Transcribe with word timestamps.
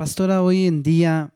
pastora, 0.00 0.42
hoy 0.42 0.64
en 0.64 0.82
día 0.82 1.30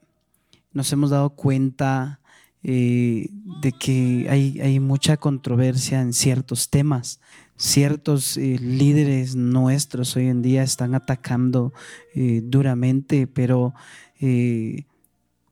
nos 0.72 0.90
hemos 0.90 1.10
dado 1.10 1.28
cuenta 1.28 2.20
eh, 2.62 3.28
de 3.60 3.72
que 3.72 4.26
hay, 4.30 4.80
mucha 4.80 5.18
controversia 5.18 6.00
en 6.00 6.14
ciertos 6.14 6.70
temas. 6.70 7.20
Ciertos 7.58 8.38
eh, 8.38 8.56
líderes 8.58 9.36
nuestros 9.36 10.16
hoy 10.16 10.28
en 10.28 10.40
día 10.40 10.62
están 10.62 10.94
atacando 10.94 11.74
eh, 12.14 12.40
duramente, 12.42 13.26
pero 13.26 13.74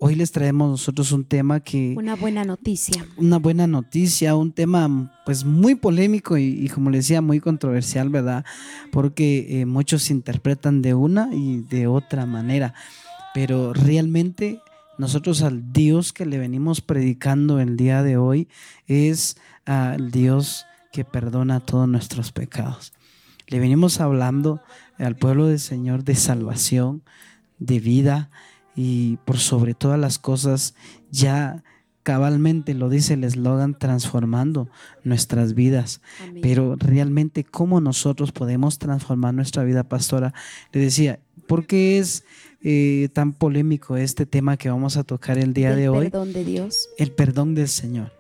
hoy 0.05 0.16
les 0.16 0.32
traemos 0.32 0.69
nosotros 0.69 1.12
un 1.12 1.25
tema 1.25 1.61
que... 1.61 1.95
Una 1.96 2.16
buena 2.16 2.45
noticia. 2.45 3.07
Una 3.16 3.39
buena 3.39 3.68
noticia, 3.68 4.35
un 4.35 4.50
tema 4.50 5.12
pues 5.25 5.45
muy 5.45 5.77
polémico 5.77 6.36
y, 6.36 6.43
y 6.43 6.68
como 6.71 6.91
les 6.91 7.05
decía, 7.05 7.22
muy 7.22 7.39
controversial, 7.39 8.09
¿verdad? 8.09 8.45
Porque 8.90 9.62
muchos 9.64 10.11
interpretan 10.11 10.82
de 10.82 10.95
una 10.95 11.29
y 11.32 11.61
de 11.61 11.86
otra 11.86 12.26
manera, 12.26 12.75
pero 13.32 13.73
realmente 13.75 14.61
nosotros 14.99 15.40
al 15.43 15.73
Dios 15.73 16.12
que 16.12 16.26
le 16.26 16.39
venimos 16.39 16.81
predicando 16.81 17.61
el 17.61 17.76
día 17.76 18.03
de 18.03 18.17
hoy 18.17 18.48
es 18.89 19.37
al 19.67 20.11
Dios 20.11 20.67
que 20.90 21.04
perdona 21.04 21.61
todos 21.61 21.89
nuestros 21.89 22.32
pecados. 22.32 22.93
Le 23.46 23.61
venimos 23.61 24.00
hablando 24.00 24.62
al 24.98 25.14
pueblo 25.14 25.46
del 25.46 25.61
Señor 25.61 26.03
de 26.03 26.17
salvación, 26.17 27.04
de 27.61 27.79
vida 27.79 28.31
y 28.75 29.17
por 29.25 29.39
sobre 29.39 29.75
todas 29.75 29.99
las 29.99 30.18
cosas 30.18 30.75
ya 31.11 31.62
cabalmente 32.03 32.75
lo 32.75 32.89
dice 32.89 33.14
el 33.14 33.25
eslogan 33.25 33.78
transformando 33.78 34.69
nuestras 35.05 35.55
vidas. 35.55 36.00
Pero 36.41 36.77
realmente 36.77 37.45
cómo 37.45 37.81
nosotros 37.81 38.33
podemos 38.33 38.78
transformar 38.78 39.34
nuestra 39.34 39.65
vida, 39.65 39.84
pastora. 39.84 40.34
Le 40.73 40.81
decía, 40.81 41.20
porque 41.47 41.98
es 41.98 42.25
eh, 42.62 43.09
tan 43.12 43.33
polémico 43.33 43.97
este 43.97 44.27
tema 44.27 44.56
que 44.56 44.70
vamos 44.70 44.97
a 44.97 45.05
tocar 45.05 45.39
el 45.39 45.53
día 45.53 45.75
de 45.75 45.89
hoy. 45.89 46.06
El 46.06 46.11
perdón 46.11 46.33
de 46.33 46.45
Dios. 46.45 46.89
El 46.98 47.12
perdón 47.12 47.55
del 47.55 47.69
Señor. 47.69 48.12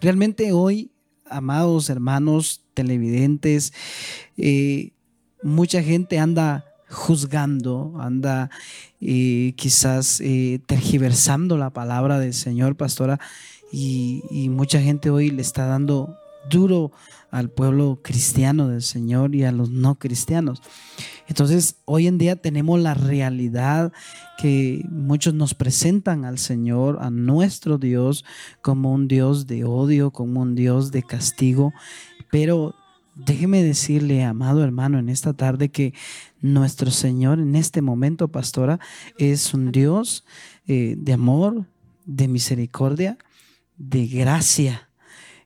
Realmente 0.00 0.52
hoy, 0.52 0.90
amados 1.28 1.88
hermanos 1.88 2.64
televidentes, 2.74 3.72
eh, 4.36 4.92
mucha 5.42 5.82
gente 5.82 6.18
anda 6.18 6.64
juzgando, 6.92 7.94
anda 7.98 8.50
eh, 9.00 9.54
quizás 9.56 10.22
tergiversando 10.66 11.56
la 11.56 11.70
palabra 11.70 12.18
del 12.18 12.34
Señor, 12.34 12.76
pastora, 12.76 13.18
y, 13.72 14.22
y 14.30 14.48
mucha 14.50 14.80
gente 14.80 15.10
hoy 15.10 15.30
le 15.30 15.42
está 15.42 15.66
dando 15.66 16.14
duro 16.48 16.92
al 17.30 17.48
pueblo 17.48 17.98
cristiano 18.02 18.68
del 18.68 18.82
Señor 18.82 19.34
y 19.34 19.44
a 19.44 19.52
los 19.52 19.70
no 19.70 19.94
cristianos. 19.94 20.60
Entonces, 21.26 21.76
hoy 21.86 22.06
en 22.06 22.18
día 22.18 22.36
tenemos 22.36 22.78
la 22.78 22.92
realidad 22.92 23.90
que 24.36 24.84
muchos 24.90 25.32
nos 25.32 25.54
presentan 25.54 26.26
al 26.26 26.38
Señor, 26.38 26.98
a 27.00 27.08
nuestro 27.10 27.78
Dios, 27.78 28.24
como 28.60 28.92
un 28.92 29.08
Dios 29.08 29.46
de 29.46 29.64
odio, 29.64 30.10
como 30.10 30.42
un 30.42 30.54
Dios 30.54 30.92
de 30.92 31.02
castigo. 31.02 31.72
Pero 32.30 32.74
déjeme 33.14 33.62
decirle, 33.62 34.24
amado 34.24 34.62
hermano, 34.62 34.98
en 34.98 35.08
esta 35.08 35.32
tarde 35.32 35.70
que 35.70 35.94
nuestro 36.40 36.90
Señor 36.90 37.38
en 37.38 37.54
este 37.56 37.82
momento, 37.82 38.28
pastora, 38.28 38.78
es 39.18 39.54
un 39.54 39.72
Dios 39.72 40.24
eh, 40.66 40.94
de 40.98 41.12
amor, 41.12 41.66
de 42.04 42.28
misericordia, 42.28 43.18
de 43.76 44.06
gracia 44.06 44.88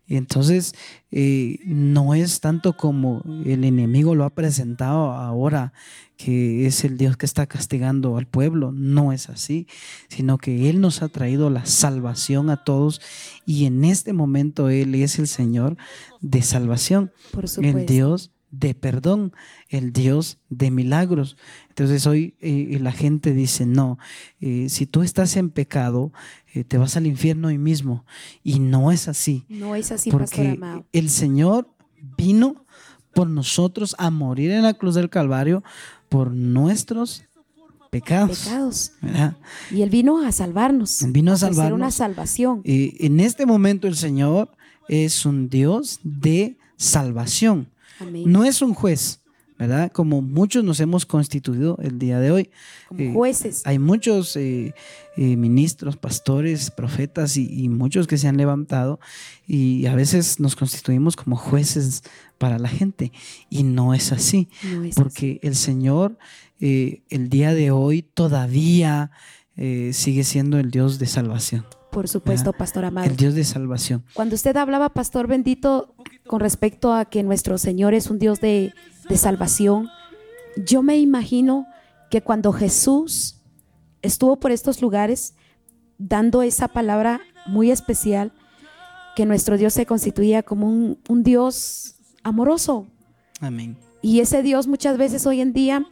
entonces, 0.09 0.75
eh, 1.11 1.59
no 1.65 2.15
es 2.15 2.41
tanto 2.41 2.77
como 2.77 3.23
el 3.45 3.65
enemigo 3.65 4.15
lo 4.15 4.25
ha 4.25 4.31
presentado 4.31 5.13
ahora, 5.13 5.73
que 6.17 6.67
es 6.67 6.85
el 6.85 6.97
Dios 6.97 7.17
que 7.17 7.27
está 7.27 7.47
castigando 7.47 8.17
al 8.17 8.27
pueblo. 8.27 8.71
No 8.73 9.13
es 9.13 9.29
así, 9.29 9.67
sino 10.09 10.39
que 10.39 10.71
Él 10.71 10.81
nos 10.81 11.03
ha 11.03 11.09
traído 11.09 11.51
la 11.51 11.67
salvación 11.67 12.51
a 12.51 12.63
todos 12.63 13.01
y 13.45 13.67
en 13.67 13.85
este 13.85 14.13
momento 14.13 14.69
Él 14.69 14.95
es 14.95 15.19
el 15.19 15.27
Señor 15.27 15.77
de 16.21 16.43
salvación. 16.43 17.13
Por 17.33 17.45
el 17.63 17.87
Dios 17.87 18.31
de 18.59 18.75
perdón, 18.75 19.33
el 19.69 19.93
Dios 19.93 20.39
de 20.49 20.71
milagros. 20.71 21.37
Entonces 21.69 22.07
hoy 22.07 22.35
eh, 22.41 22.79
la 22.81 22.93
gente 22.93 23.33
dice, 23.33 23.67
no, 23.67 23.99
eh, 24.41 24.69
si 24.69 24.87
tú 24.87 25.03
estás 25.03 25.37
en 25.37 25.51
pecado, 25.51 26.13
eh, 26.55 26.65
te 26.65 26.79
vas 26.79 26.97
al 26.97 27.07
infierno 27.07 27.49
hoy 27.49 27.59
mismo. 27.59 28.05
Y 28.43 28.59
no 28.59 28.93
es 28.93 29.09
así. 29.09 29.45
No 29.49 29.75
es 29.75 29.93
así, 29.93 30.11
porque 30.11 30.59
el 30.93 31.11
Señor 31.11 31.69
vino 32.17 32.65
por 33.13 33.29
nosotros 33.29 33.95
a 33.99 34.11
morir 34.11 34.51
en 34.51 34.63
la 34.63 34.75
cruz 34.75 34.95
del 34.95 35.11
Calvario 35.11 35.63
por 36.09 36.33
nuestros 36.33 37.25
pecados. 37.91 38.41
pecados. 38.41 38.93
Y 39.71 39.83
Él 39.83 39.91
vino 39.91 40.23
a 40.23 40.33
salvarnos. 40.33 41.03
Él 41.03 41.13
vino 41.13 41.33
a 41.33 41.37
salvarnos. 41.37 41.77
una 41.77 41.91
salvación. 41.91 42.63
en 42.65 43.21
este 43.21 43.47
momento 43.47 43.87
el 43.87 43.97
Señor 43.97 44.51
es 44.89 45.27
un 45.27 45.49
Dios 45.49 46.01
de 46.05 46.57
salvación. 46.77 47.69
No 48.01 48.45
es 48.45 48.63
un 48.63 48.75
juez, 48.75 49.21
¿verdad? 49.59 49.91
Como 49.91 50.21
muchos 50.23 50.65
nos 50.65 50.81
hemos 50.81 51.07
constituido 51.07 51.79
el 51.83 51.99
día 51.99 52.21
de 52.21 52.31
hoy. 52.31 52.51
Como 52.89 53.01
eh, 53.01 53.13
jueces. 53.13 53.63
Hay 53.65 53.79
muchos 53.79 54.37
eh, 54.37 54.75
eh, 55.17 55.37
ministros, 55.37 55.97
pastores, 55.97 56.71
profetas 56.71 57.37
y, 57.37 57.69
muchos 57.69 58.07
que 58.07 58.19
se 58.19 58.29
han 58.29 58.37
levantado 58.37 59.01
y 59.47 59.87
a 59.87 59.95
veces 59.95 60.41
nos 60.41 60.57
constituimos 60.57 61.17
como 61.17 61.37
jueces 61.37 62.03
para 62.39 62.59
la 62.59 62.69
gente 62.69 63.13
y 63.49 63.63
no 63.63 63.95
es 63.95 64.13
así, 64.13 64.49
porque 64.95 65.41
el 65.43 65.57
Señor 65.57 66.19
el 66.59 67.29
día 67.29 67.53
de 67.53 67.71
hoy 67.71 68.03
todavía 68.03 69.11
sigue 69.57 70.25
siendo 70.25 70.59
el 70.59 70.71
Dios 70.71 70.99
de 70.99 71.07
salvación. 71.07 71.65
Por 71.97 72.09
supuesto, 72.09 72.53
Pastor 72.53 72.85
Amado. 72.85 73.09
El 73.09 73.17
Dios 73.17 73.35
de 73.35 73.43
salvación. 73.43 74.05
Cuando 74.13 74.35
usted 74.35 74.55
hablaba, 74.59 74.91
Pastor 74.91 75.29
bendito, 75.29 75.95
con 76.27 76.41
respecto 76.41 76.93
a 76.93 77.07
que 77.07 77.23
nuestro 77.23 77.57
Señor 77.57 77.95
es 77.95 78.11
un 78.11 78.19
Dios 78.19 78.39
de, 78.39 78.75
salvación, 79.15 79.89
yo 80.63 80.83
me 80.83 80.99
imagino 80.99 81.67
que 82.11 82.21
cuando 82.21 82.53
Jesús 82.53 83.41
estuvo 84.03 84.39
por 84.39 84.51
estos 84.51 84.83
lugares 84.83 85.37
dando 85.97 86.43
esa 86.43 86.69
palabra 86.69 87.23
muy 87.47 87.71
especial, 87.71 88.35
que 89.17 89.25
nuestro 89.25 89.57
Dios 89.57 89.73
se 89.73 89.87
constituía 89.87 90.43
como 90.43 90.69
un, 90.69 90.99
un 91.09 91.23
Dios 91.23 91.95
amoroso. 92.23 92.89
Amén. 93.41 93.79
Y 94.03 94.21
ese 94.21 94.43
Dios 94.43 94.67
muchas 94.67 94.99
veces 94.99 95.27
hoy 95.27 95.41
en 95.41 95.55
día, 95.55 95.87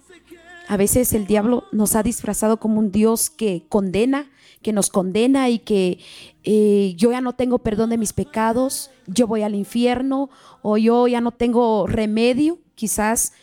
a 0.68 0.76
veces 0.76 1.12
el 1.12 1.26
diablo 1.26 1.64
nos 1.72 1.94
ha 1.94 2.02
disfrazado 2.02 2.58
como 2.58 2.78
un 2.78 2.90
Dios 2.90 3.30
que 3.30 3.64
condena, 3.68 4.30
que 4.62 4.72
nos 4.72 4.88
condena 4.88 5.50
y 5.50 5.58
que 5.58 5.98
eh, 6.42 6.94
yo 6.96 7.12
ya 7.12 7.20
no 7.20 7.34
tengo 7.34 7.58
perdón 7.58 7.90
de 7.90 7.98
mis 7.98 8.12
pecados, 8.12 8.90
yo 9.06 9.26
voy 9.26 9.42
al 9.42 9.54
infierno 9.54 10.30
o 10.62 10.78
yo 10.78 11.06
ya 11.06 11.20
no 11.20 11.32
tengo 11.32 11.86
remedio. 11.86 12.58
Quizás 12.74 13.34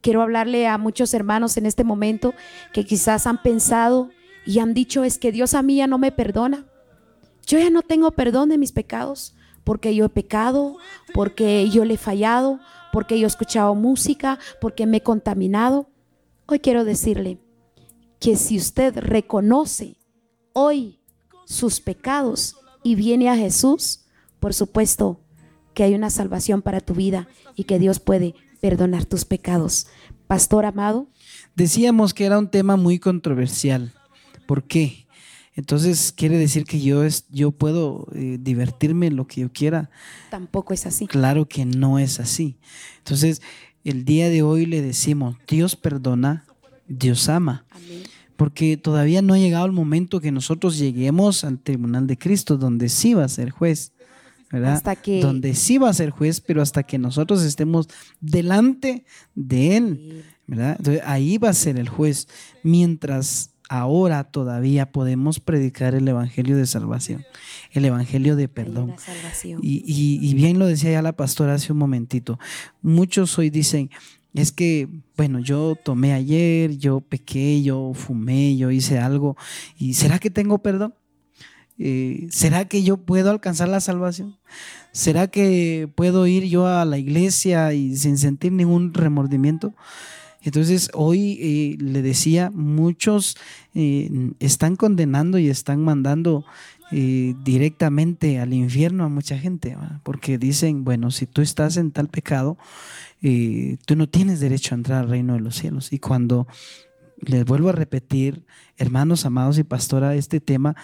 quiero 0.00 0.22
hablarle 0.22 0.68
a 0.68 0.78
muchos 0.78 1.12
hermanos 1.12 1.56
en 1.56 1.66
este 1.66 1.84
momento 1.84 2.34
que 2.72 2.84
quizás 2.84 3.26
han 3.26 3.42
pensado 3.42 4.10
y 4.46 4.60
han 4.60 4.72
dicho 4.72 5.04
es 5.04 5.18
que 5.18 5.32
Dios 5.32 5.54
a 5.54 5.62
mí 5.62 5.76
ya 5.76 5.86
no 5.86 5.98
me 5.98 6.12
perdona. 6.12 6.66
Yo 7.46 7.58
ya 7.58 7.70
no 7.70 7.82
tengo 7.82 8.12
perdón 8.12 8.48
de 8.48 8.58
mis 8.58 8.72
pecados 8.72 9.34
porque 9.64 9.94
yo 9.94 10.06
he 10.06 10.08
pecado, 10.08 10.78
porque 11.12 11.68
yo 11.68 11.84
le 11.84 11.94
he 11.94 11.98
fallado, 11.98 12.60
porque 12.92 13.18
yo 13.18 13.26
he 13.26 13.28
escuchado 13.28 13.74
música, 13.74 14.38
porque 14.60 14.86
me 14.86 14.98
he 14.98 15.02
contaminado. 15.02 15.89
Hoy 16.52 16.58
quiero 16.58 16.84
decirle 16.84 17.38
que 18.18 18.34
si 18.34 18.56
usted 18.56 18.98
reconoce 18.98 19.94
hoy 20.52 20.98
sus 21.46 21.80
pecados 21.80 22.56
y 22.82 22.96
viene 22.96 23.30
a 23.30 23.36
Jesús, 23.36 24.06
por 24.40 24.52
supuesto 24.52 25.20
que 25.74 25.84
hay 25.84 25.94
una 25.94 26.10
salvación 26.10 26.60
para 26.60 26.80
tu 26.80 26.92
vida 26.94 27.28
y 27.54 27.64
que 27.64 27.78
Dios 27.78 28.00
puede 28.00 28.34
perdonar 28.60 29.04
tus 29.04 29.24
pecados. 29.24 29.86
Pastor 30.26 30.64
amado. 30.64 31.06
Decíamos 31.54 32.14
que 32.14 32.24
era 32.24 32.36
un 32.36 32.50
tema 32.50 32.74
muy 32.74 32.98
controversial. 32.98 33.94
¿Por 34.48 34.64
qué? 34.64 35.06
Entonces 35.54 36.10
quiere 36.10 36.36
decir 36.36 36.64
que 36.64 36.80
yo, 36.80 37.04
es, 37.04 37.26
yo 37.28 37.52
puedo 37.52 38.08
eh, 38.12 38.38
divertirme 38.40 39.06
en 39.06 39.14
lo 39.14 39.28
que 39.28 39.42
yo 39.42 39.52
quiera. 39.52 39.88
Tampoco 40.30 40.74
es 40.74 40.84
así. 40.84 41.06
Claro 41.06 41.46
que 41.46 41.64
no 41.64 42.00
es 42.00 42.18
así. 42.18 42.56
Entonces, 42.98 43.40
el 43.84 44.04
día 44.04 44.28
de 44.28 44.42
hoy 44.42 44.66
le 44.66 44.82
decimos, 44.82 45.36
Dios 45.48 45.76
perdona, 45.76 46.44
Dios 46.86 47.28
ama. 47.28 47.64
Amén 47.70 48.02
porque 48.40 48.78
todavía 48.78 49.20
no 49.20 49.34
ha 49.34 49.38
llegado 49.38 49.66
el 49.66 49.72
momento 49.72 50.18
que 50.18 50.32
nosotros 50.32 50.78
lleguemos 50.78 51.44
al 51.44 51.58
tribunal 51.58 52.06
de 52.06 52.16
Cristo, 52.16 52.56
donde 52.56 52.88
sí 52.88 53.12
va 53.12 53.24
a 53.24 53.28
ser 53.28 53.50
juez, 53.50 53.92
¿verdad? 54.50 54.76
Hasta 54.76 54.96
que... 54.96 55.20
Donde 55.20 55.54
sí 55.54 55.76
va 55.76 55.90
a 55.90 55.92
ser 55.92 56.08
juez, 56.08 56.40
pero 56.40 56.62
hasta 56.62 56.82
que 56.82 56.96
nosotros 56.96 57.42
estemos 57.42 57.90
delante 58.22 59.04
de 59.34 59.76
Él, 59.76 60.24
¿verdad? 60.46 60.76
Entonces, 60.78 61.02
ahí 61.04 61.36
va 61.36 61.50
a 61.50 61.52
ser 61.52 61.78
el 61.78 61.90
juez, 61.90 62.28
mientras 62.62 63.50
ahora 63.70 64.24
todavía 64.24 64.90
podemos 64.90 65.38
predicar 65.38 65.94
el 65.94 66.08
Evangelio 66.08 66.56
de 66.56 66.66
salvación, 66.66 67.24
el 67.70 67.84
Evangelio 67.84 68.34
de 68.34 68.48
perdón. 68.48 68.96
Y, 69.62 69.84
y, 69.86 70.34
bien 70.34 70.58
lo 70.58 70.66
decía 70.66 70.90
ya 70.90 71.02
la 71.02 71.12
pastora 71.12 71.54
hace 71.54 71.72
un 71.72 71.78
momentito, 71.78 72.40
muchos 72.82 73.38
hoy 73.38 73.48
dicen, 73.48 73.88
es 74.34 74.50
que, 74.50 74.88
bueno, 75.16 75.38
yo 75.38 75.76
tomé 75.76 76.12
ayer, 76.12 76.78
yo 76.78 77.00
pequé, 77.00 77.62
yo 77.62 77.92
fumé, 77.94 78.56
yo 78.56 78.72
hice 78.72 78.98
algo, 78.98 79.36
¿y 79.78 79.94
será 79.94 80.18
que 80.18 80.30
tengo 80.30 80.58
perdón? 80.58 80.94
Eh, 81.78 82.26
¿Será 82.30 82.66
que 82.66 82.82
yo 82.82 82.96
puedo 82.96 83.30
alcanzar 83.30 83.68
la 83.68 83.80
salvación? 83.80 84.36
¿Será 84.90 85.28
que 85.28 85.88
puedo 85.94 86.26
ir 86.26 86.42
yo 86.44 86.66
a 86.66 86.84
la 86.84 86.98
iglesia 86.98 87.72
y 87.72 87.96
sin 87.96 88.18
sentir 88.18 88.50
ningún 88.50 88.92
remordimiento? 88.92 89.74
Entonces, 90.42 90.90
hoy 90.94 91.38
eh, 91.40 91.76
le 91.82 92.02
decía, 92.02 92.50
muchos 92.50 93.36
eh, 93.74 94.32
están 94.40 94.76
condenando 94.76 95.38
y 95.38 95.48
están 95.48 95.82
mandando 95.82 96.44
directamente 96.92 98.40
al 98.40 98.52
infierno 98.52 99.04
a 99.04 99.08
mucha 99.08 99.38
gente, 99.38 99.76
porque 100.02 100.38
dicen, 100.38 100.82
bueno, 100.82 101.12
si 101.12 101.24
tú 101.24 101.40
estás 101.40 101.76
en 101.76 101.92
tal 101.92 102.08
pecado, 102.08 102.58
tú 103.20 103.94
no 103.94 104.08
tienes 104.08 104.40
derecho 104.40 104.74
a 104.74 104.78
entrar 104.78 105.04
al 105.04 105.08
reino 105.08 105.34
de 105.34 105.40
los 105.40 105.54
cielos. 105.54 105.92
Y 105.92 106.00
cuando 106.00 106.48
les 107.20 107.44
vuelvo 107.44 107.68
a 107.68 107.72
repetir, 107.72 108.44
hermanos 108.76 109.26
amados 109.26 109.58
y 109.58 109.64
pastora, 109.64 110.14
este 110.14 110.40
tema 110.40 110.74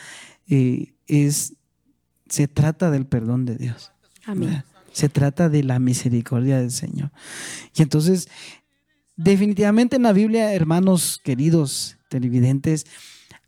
eh, 0.49 0.94
es, 1.06 1.55
se 2.29 2.49
trata 2.49 2.91
del 2.91 3.06
perdón 3.06 3.44
de 3.44 3.56
Dios. 3.56 3.93
Amén. 4.25 4.64
Se 4.93 5.09
trata 5.09 5.49
de 5.49 5.62
la 5.62 5.79
misericordia 5.79 6.59
del 6.59 6.70
Señor. 6.70 7.11
Y 7.75 7.82
entonces, 7.82 8.29
definitivamente 9.17 9.97
en 9.97 10.03
la 10.03 10.13
Biblia, 10.13 10.53
hermanos 10.55 11.21
queridos 11.23 11.99
televidentes, 12.09 12.87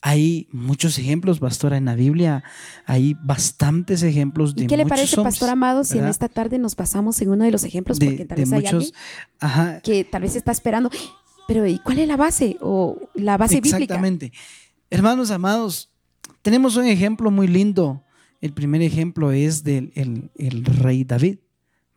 hay 0.01 0.49
muchos 0.53 0.99
ejemplos, 0.99 1.41
pastora, 1.41 1.77
en 1.77 1.85
la 1.85 1.95
Biblia 1.95 2.45
hay 2.87 3.17
bastantes 3.23 4.03
ejemplos 4.03 4.55
de 4.55 4.65
¿Y 4.65 4.67
¿Qué 4.69 4.77
le 4.77 4.87
parece, 4.87 5.17
pastor 5.17 5.51
Amado, 5.51 5.83
si 5.85 5.99
en 5.99 6.07
esta 6.07 6.29
tarde 6.29 6.59
nos 6.59 6.75
pasamos 6.75 7.21
en 7.21 7.31
uno 7.31 7.45
de 7.45 7.51
los 7.51 7.65
ejemplos? 7.65 7.99
Porque 7.99 8.25
tal 8.25 8.39
vez 8.39 8.53
hay 8.53 8.63
muchos, 8.63 8.93
que 9.83 10.05
tal 10.05 10.23
vez 10.23 10.37
está 10.37 10.53
esperando, 10.53 10.91
pero 11.49 11.67
¿y 11.67 11.79
cuál 11.81 11.99
es 11.99 12.07
la 12.07 12.17
base 12.17 12.57
o 12.61 13.11
la 13.15 13.37
base 13.37 13.57
bíblica? 13.57 13.79
Exactamente. 13.79 14.33
Hermanos 14.91 15.31
amados, 15.31 15.91
tenemos 16.43 16.77
un 16.77 16.87
ejemplo 16.87 17.31
muy 17.31 17.49
lindo. 17.49 18.05
El 18.41 18.53
primer 18.53 18.83
ejemplo 18.83 19.33
es 19.33 19.65
del 19.65 19.93
el, 20.37 20.65
rey 20.65 21.03
David, 21.03 21.39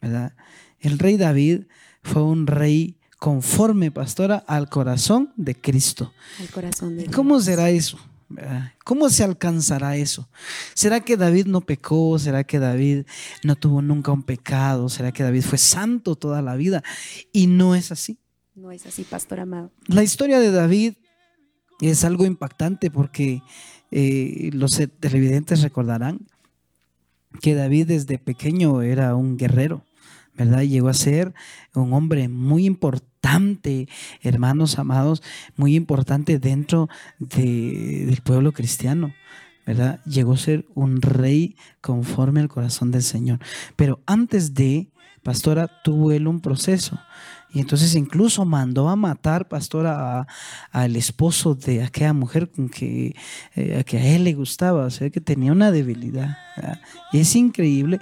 ¿verdad? 0.01 0.33
El 0.79 0.97
rey 0.97 1.17
David 1.17 1.65
fue 2.01 2.24
un 2.24 2.47
rey 2.47 2.97
conforme, 3.21 3.91
pastora, 3.91 4.44
al 4.47 4.68
corazón 4.68 5.31
de 5.35 5.53
Cristo. 5.53 6.12
Al 6.39 6.50
corazón 6.50 6.97
de 6.97 7.06
¿Cómo 7.06 7.39
será 7.39 7.69
eso? 7.69 8.00
¿Cómo 8.83 9.12
se 9.12 9.23
alcanzará 9.23 9.95
eso? 9.95 10.27
¿Será 10.73 11.01
que 11.01 11.18
David 11.18 11.45
no 11.45 11.62
pecó? 11.62 12.18
¿Será 12.18 12.44
que 12.44 12.57
David 12.57 13.06
no 13.44 13.56
tuvo 13.56 13.83
nunca 13.83 14.12
un 14.12 14.23
pecado? 14.23 14.89
¿Será 14.89 15.12
que 15.12 15.21
David 15.21 15.44
fue 15.44 15.59
santo 15.59 16.15
toda 16.15 16.41
la 16.41 16.56
vida? 16.56 16.81
Y 17.31 17.45
no 17.45 17.75
es 17.75 17.91
así. 17.91 18.18
No 18.56 18.71
es 18.71 18.88
así, 18.88 19.03
pastor 19.03 19.41
amado. 19.41 19.69
La 19.85 20.01
historia 20.01 20.39
de 20.39 20.50
David 20.50 20.94
es 21.79 22.03
algo 22.03 22.25
impactante 22.25 22.89
porque 22.89 23.44
eh, 23.91 24.50
los 24.51 24.81
televidentes 25.00 25.62
recordarán 25.62 26.21
que 27.39 27.53
David 27.53 27.85
desde 27.85 28.17
pequeño 28.17 28.81
era 28.81 29.13
un 29.13 29.38
guerrero, 29.38 29.85
Llegó 30.45 30.89
a 30.89 30.93
ser 30.93 31.33
un 31.75 31.93
hombre 31.93 32.27
muy 32.27 32.65
importante, 32.65 33.88
hermanos 34.21 34.79
amados, 34.79 35.21
muy 35.55 35.75
importante 35.75 36.39
dentro 36.39 36.89
del 37.19 38.21
pueblo 38.23 38.51
cristiano. 38.51 39.13
¿verdad? 39.65 40.03
Llegó 40.05 40.33
a 40.33 40.38
ser 40.38 40.65
un 40.73 41.01
rey 41.01 41.55
conforme 41.81 42.39
al 42.39 42.49
corazón 42.49 42.91
del 42.91 43.03
Señor. 43.03 43.39
Pero 43.75 44.01
antes 44.05 44.53
de, 44.53 44.89
pastora, 45.23 45.69
tuvo 45.83 46.11
él 46.11 46.27
un 46.27 46.41
proceso. 46.41 46.99
Y 47.53 47.59
entonces 47.59 47.95
incluso 47.95 48.45
mandó 48.45 48.88
a 48.89 48.95
matar, 48.95 49.47
pastora, 49.47 50.25
al 50.71 50.95
esposo 50.95 51.53
de 51.53 51.83
aquella 51.83 52.13
mujer 52.13 52.49
con 52.49 52.69
que, 52.69 53.15
eh, 53.55 53.83
que 53.85 53.97
a 53.97 54.15
él 54.15 54.23
le 54.23 54.33
gustaba, 54.33 54.85
o 54.85 54.89
sea, 54.89 55.09
que 55.09 55.19
tenía 55.19 55.51
una 55.51 55.71
debilidad. 55.71 56.38
Es 57.11 57.35
increíble, 57.35 57.99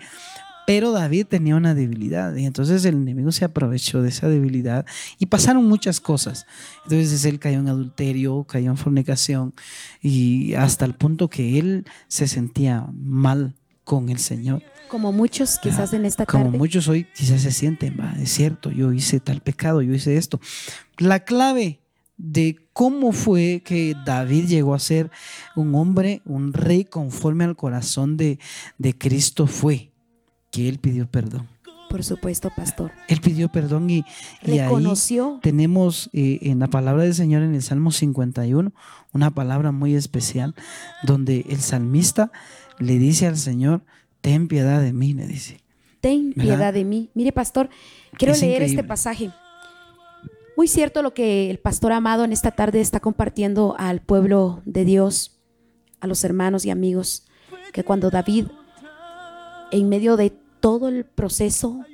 pero 0.70 0.92
David 0.92 1.26
tenía 1.26 1.56
una 1.56 1.74
debilidad 1.74 2.36
y 2.36 2.46
entonces 2.46 2.86
el 2.86 2.94
enemigo 2.94 3.32
se 3.32 3.44
aprovechó 3.44 4.04
de 4.04 4.10
esa 4.10 4.30
debilidad 4.30 4.86
y 5.18 5.26
pasaron 5.26 5.66
muchas 5.66 6.00
cosas. 6.00 6.46
Entonces 6.84 7.26
él 7.26 7.40
cayó 7.40 7.58
en 7.58 7.70
adulterio, 7.70 8.44
cayó 8.44 8.70
en 8.70 8.78
fornicación 8.78 9.56
y 10.00 10.54
hasta 10.54 10.86
el 10.86 10.94
punto 10.94 11.28
que 11.28 11.58
él 11.58 11.88
se 12.08 12.28
sentía 12.28 12.86
mal 12.94 13.56
con 13.84 14.10
el 14.10 14.20
Señor. 14.20 14.62
Como 14.90 15.12
muchos 15.12 15.58
quizás 15.58 15.92
en 15.94 16.06
esta 16.06 16.28
tarde. 16.28 16.46
Como 16.46 16.56
muchos 16.56 16.88
hoy 16.88 17.08
quizás 17.16 17.42
se 17.42 17.52
sienten, 17.52 18.00
es 18.22 18.30
cierto, 18.30 18.70
yo 18.70 18.94
hice 18.94 19.20
tal 19.20 19.42
pecado, 19.42 19.82
yo 19.82 19.96
hice 19.96 20.18
esto. 20.18 20.40
La 21.00 21.22
clave 21.22 21.80
de 22.16 22.60
cómo 22.74 23.12
fue 23.12 23.64
que 23.66 23.96
David 24.06 24.46
llegó 24.46 24.76
a 24.76 24.80
ser 24.80 25.10
un 25.56 25.74
hombre, 25.74 26.22
un 26.26 26.54
rey 26.54 26.86
conforme 26.86 27.44
al 27.44 27.56
corazón 27.56 28.18
de, 28.18 28.38
de 28.78 28.96
Cristo 28.96 29.48
fue 29.48 29.90
que 30.52 30.70
él 30.70 30.80
pidió 30.80 31.08
perdón. 31.08 31.48
Por 31.90 32.04
supuesto, 32.04 32.52
pastor. 32.56 32.92
Él 33.08 33.20
pidió 33.20 33.50
perdón 33.50 33.90
y, 33.90 34.06
y 34.44 34.60
ahí 34.60 34.86
tenemos 35.42 36.10
eh, 36.14 36.38
en 36.44 36.60
la 36.60 36.68
palabra 36.68 37.04
del 37.04 37.16
Señor 37.16 37.42
en 37.42 37.56
el 37.56 37.64
Salmo 37.64 37.92
51 37.92 38.72
una 39.12 39.32
palabra 39.32 39.72
muy 39.72 39.96
especial 39.96 40.54
donde 41.02 41.46
el 41.50 41.60
salmista 41.60 42.32
le 42.78 43.00
dice 43.00 43.26
al 43.26 43.38
Señor, 43.38 43.82
ten 44.22 44.48
piedad 44.48 44.82
de 44.82 44.94
mí, 44.94 45.14
le 45.14 45.26
dice. 45.26 45.62
Ten 46.00 46.34
piedad 46.34 46.74
de 46.74 46.86
mí. 46.86 47.10
Mire, 47.16 47.32
pastor, 47.32 47.70
quiero 48.18 48.36
leer 48.36 48.62
este 48.62 48.84
pasaje. 48.84 49.32
Muy 50.56 50.68
cierto 50.68 51.02
lo 51.02 51.14
que 51.14 51.50
el 51.50 51.58
pastor 51.58 51.92
amado 51.92 52.24
en 52.24 52.34
esta 52.34 52.52
tarde 52.52 52.82
está 52.82 53.00
compartiendo 53.00 53.76
al 53.80 54.02
pueblo 54.02 54.62
de 54.66 54.86
Dios, 54.86 55.40
a 56.02 56.08
los 56.08 56.24
hermanos 56.24 56.66
y 56.66 56.70
amigos, 56.70 57.26
que 57.74 57.84
cuando 57.84 58.10
David, 58.10 58.48
en 59.72 59.90
medio 59.90 60.18
de 60.18 60.34
todo 60.60 60.88
el 60.88 61.06
proceso, 61.06 61.86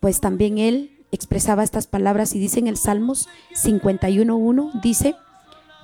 pues 0.00 0.20
también 0.20 0.58
él 0.58 1.04
expresaba 1.10 1.64
estas 1.64 1.86
palabras 1.86 2.34
y 2.34 2.38
dice 2.38 2.58
en 2.58 2.66
el 2.66 2.76
Salmos 2.76 3.28
51.1, 3.54 4.80
dice, 4.80 5.14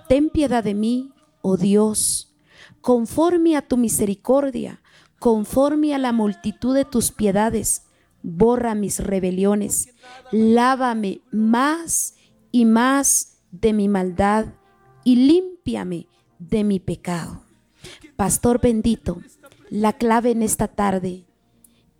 ten 0.08 0.30
piedad 0.30 0.64
de 0.64 0.74
mí, 0.74 1.12
oh 1.40 1.56
Dios, 1.56 2.34
conforme 2.80 3.56
a 3.56 3.62
tu 3.62 3.76
misericordia, 3.76 4.82
conforme 5.18 5.94
a 5.94 5.98
la 5.98 6.12
multitud 6.12 6.74
de 6.74 6.84
tus 6.84 7.12
piedades, 7.12 7.84
borra 8.22 8.74
mis 8.74 8.98
rebeliones, 8.98 9.88
lávame 10.30 11.22
más 11.30 12.14
y 12.50 12.64
más 12.64 13.38
de 13.50 13.72
mi 13.72 13.88
maldad 13.88 14.46
y 15.04 15.16
límpiame 15.16 16.08
de 16.38 16.64
mi 16.64 16.80
pecado. 16.80 17.42
Pastor 18.16 18.60
bendito, 18.60 19.20
la 19.70 19.94
clave 19.94 20.30
en 20.30 20.42
esta 20.42 20.68
tarde 20.68 21.24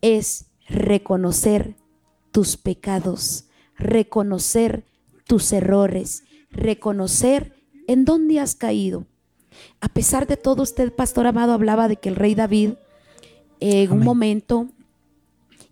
es 0.03 0.47
reconocer 0.69 1.77
tus 2.31 2.59
pecados, 2.59 3.47
reconocer 3.79 4.85
tus 5.27 5.53
errores, 5.53 6.25
reconocer 6.51 7.55
en 7.87 8.05
dónde 8.05 8.39
has 8.41 8.55
caído 8.55 9.07
a 9.81 9.89
pesar 9.89 10.27
de 10.27 10.37
todo, 10.37 10.63
usted, 10.63 10.93
pastor 10.93 11.27
amado, 11.27 11.53
hablaba 11.53 11.89
de 11.89 11.97
que 11.97 12.09
el 12.09 12.17
rey 12.17 12.35
David 12.35 12.75
en 13.61 13.93
un 13.93 14.01
momento, 14.01 14.69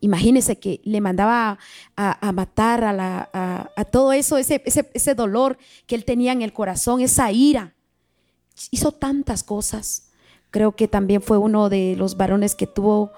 imagínese 0.01 0.59
que 0.59 0.81
le 0.85 1.01
mandaba 1.01 1.59
a, 1.97 2.33
matar 2.33 2.85
a, 2.85 3.85
todo 3.91 4.13
eso, 4.13 4.37
ese, 4.37 4.63
ese, 4.65 5.15
dolor 5.15 5.59
que 5.87 5.97
él 5.97 6.05
tenía 6.05 6.33
en 6.33 6.43
el 6.43 6.53
corazón, 6.53 7.01
esa 7.01 7.33
ira. 7.33 7.75
Hizo 8.71 8.93
tantas 8.93 9.43
cosas. 9.43 10.11
Creo 10.51 10.77
que 10.77 10.87
también 10.87 11.23
fue 11.23 11.39
uno 11.39 11.69
de 11.69 11.97
los 11.97 12.17
varones 12.17 12.55
que 12.55 12.67
tuvo, 12.69 13.11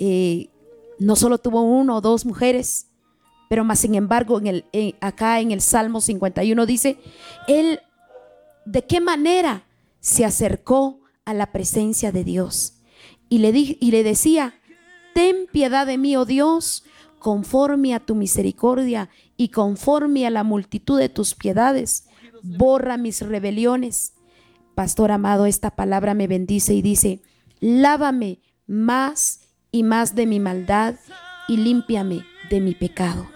eh, 0.00 0.48
no 0.98 1.14
solo 1.14 1.38
tuvo 1.38 1.62
uno 1.62 1.96
o 1.96 2.00
dos 2.00 2.26
mujeres, 2.26 2.88
pero 3.48 3.64
más 3.64 3.80
sin 3.80 3.94
embargo, 3.94 4.38
en 4.38 4.46
el, 4.46 4.96
acá 5.00 5.40
en 5.40 5.50
el 5.50 5.60
Salmo 5.60 6.00
51 6.00 6.66
dice, 6.66 6.98
él, 7.46 7.80
¿de 8.64 8.86
qué 8.86 9.00
manera 9.00 9.64
se 10.00 10.24
acercó 10.24 11.00
a 11.24 11.34
la 11.34 11.52
presencia 11.52 12.12
de 12.12 12.24
Dios 12.24 12.78
y 13.28 13.38
le, 13.38 13.50
y 13.50 13.90
le 13.90 14.02
decía, 14.02 14.54
ten 15.14 15.46
piedad 15.52 15.86
de 15.86 15.98
mí, 15.98 16.16
oh 16.16 16.24
Dios, 16.24 16.84
conforme 17.18 17.94
a 17.94 18.00
tu 18.00 18.14
misericordia 18.14 19.10
y 19.36 19.48
conforme 19.48 20.26
a 20.26 20.30
la 20.30 20.44
multitud 20.44 20.98
de 20.98 21.10
tus 21.10 21.34
piedades, 21.34 22.06
borra 22.42 22.96
mis 22.96 23.20
rebeliones. 23.20 24.14
Pastor 24.74 25.12
amado, 25.12 25.46
esta 25.46 25.76
palabra 25.76 26.14
me 26.14 26.26
bendice 26.26 26.72
y 26.72 26.82
dice, 26.82 27.20
lávame 27.60 28.40
más 28.66 29.39
y 29.72 29.82
más 29.82 30.14
de 30.14 30.26
mi 30.26 30.40
maldad 30.40 30.96
y 31.48 31.56
límpiame 31.56 32.24
de 32.50 32.60
mi 32.60 32.74
pecado. 32.74 33.28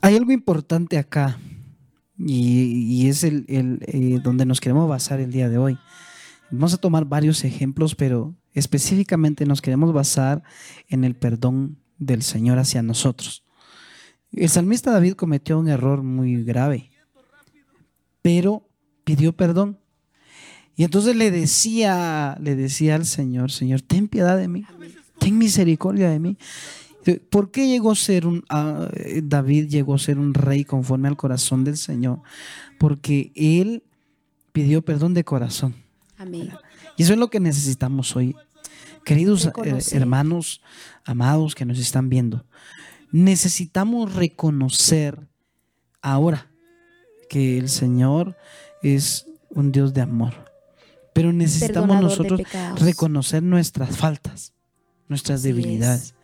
Hay 0.00 0.16
algo 0.16 0.32
importante 0.32 0.98
acá 0.98 1.38
y, 2.18 3.08
es 3.08 3.24
el, 3.24 3.44
eh, 3.48 4.20
donde 4.22 4.46
nos 4.46 4.60
queremos 4.60 4.88
basar 4.88 5.20
el 5.20 5.32
día 5.32 5.48
de 5.48 5.58
hoy. 5.58 5.78
Vamos 6.50 6.74
a 6.74 6.78
tomar 6.78 7.04
varios 7.04 7.44
ejemplos, 7.44 7.94
pero 7.94 8.34
específicamente 8.54 9.44
nos 9.46 9.60
queremos 9.60 9.92
basar 9.92 10.42
en 10.88 11.04
el 11.04 11.14
perdón 11.14 11.78
del 11.98 12.22
Señor 12.22 12.58
hacia 12.58 12.82
nosotros. 12.82 13.44
El 14.32 14.48
salmista 14.48 14.90
David 14.90 15.14
cometió 15.14 15.58
un 15.58 15.68
error 15.68 16.02
muy 16.02 16.42
grave, 16.44 16.90
pero 18.22 18.68
pidió 19.04 19.34
perdón. 19.34 19.78
Y 20.78 20.84
entonces 20.84 21.16
le 21.16 21.32
decía, 21.32 22.38
le 22.40 22.54
decía 22.54 22.94
al 22.94 23.04
Señor, 23.04 23.50
Señor, 23.50 23.82
ten 23.82 24.06
piedad 24.06 24.38
de 24.38 24.46
mí, 24.46 24.64
ten 25.18 25.36
misericordia 25.36 26.08
de 26.08 26.20
mí. 26.20 26.38
¿Por 27.30 27.50
qué 27.50 27.66
llegó 27.66 27.90
a 27.90 27.96
ser 27.96 28.28
un 28.28 28.44
ah, 28.48 28.88
David 29.24 29.66
llegó 29.66 29.96
a 29.96 29.98
ser 29.98 30.20
un 30.20 30.34
rey 30.34 30.64
conforme 30.64 31.08
al 31.08 31.16
corazón 31.16 31.64
del 31.64 31.76
Señor? 31.76 32.20
Porque 32.78 33.32
él 33.34 33.82
pidió 34.52 34.82
perdón 34.82 35.14
de 35.14 35.24
corazón. 35.24 35.74
Amén. 36.16 36.52
Y 36.96 37.02
eso 37.02 37.12
es 37.12 37.18
lo 37.18 37.28
que 37.28 37.40
necesitamos 37.40 38.14
hoy. 38.14 38.36
Queridos 39.04 39.50
eh, 39.64 39.78
hermanos, 39.90 40.62
amados 41.04 41.56
que 41.56 41.64
nos 41.64 41.80
están 41.80 42.08
viendo, 42.08 42.44
necesitamos 43.10 44.14
reconocer 44.14 45.26
ahora 46.02 46.52
que 47.28 47.58
el 47.58 47.68
Señor 47.68 48.36
es 48.80 49.26
un 49.50 49.72
Dios 49.72 49.92
de 49.92 50.02
amor. 50.02 50.47
Pero 51.18 51.32
necesitamos 51.32 51.88
Perdonador 51.88 52.02
nosotros 52.04 52.40
reconocer 52.80 53.42
nuestras 53.42 53.96
faltas, 53.96 54.52
nuestras 55.08 55.40
Así 55.40 55.48
debilidades. 55.48 56.14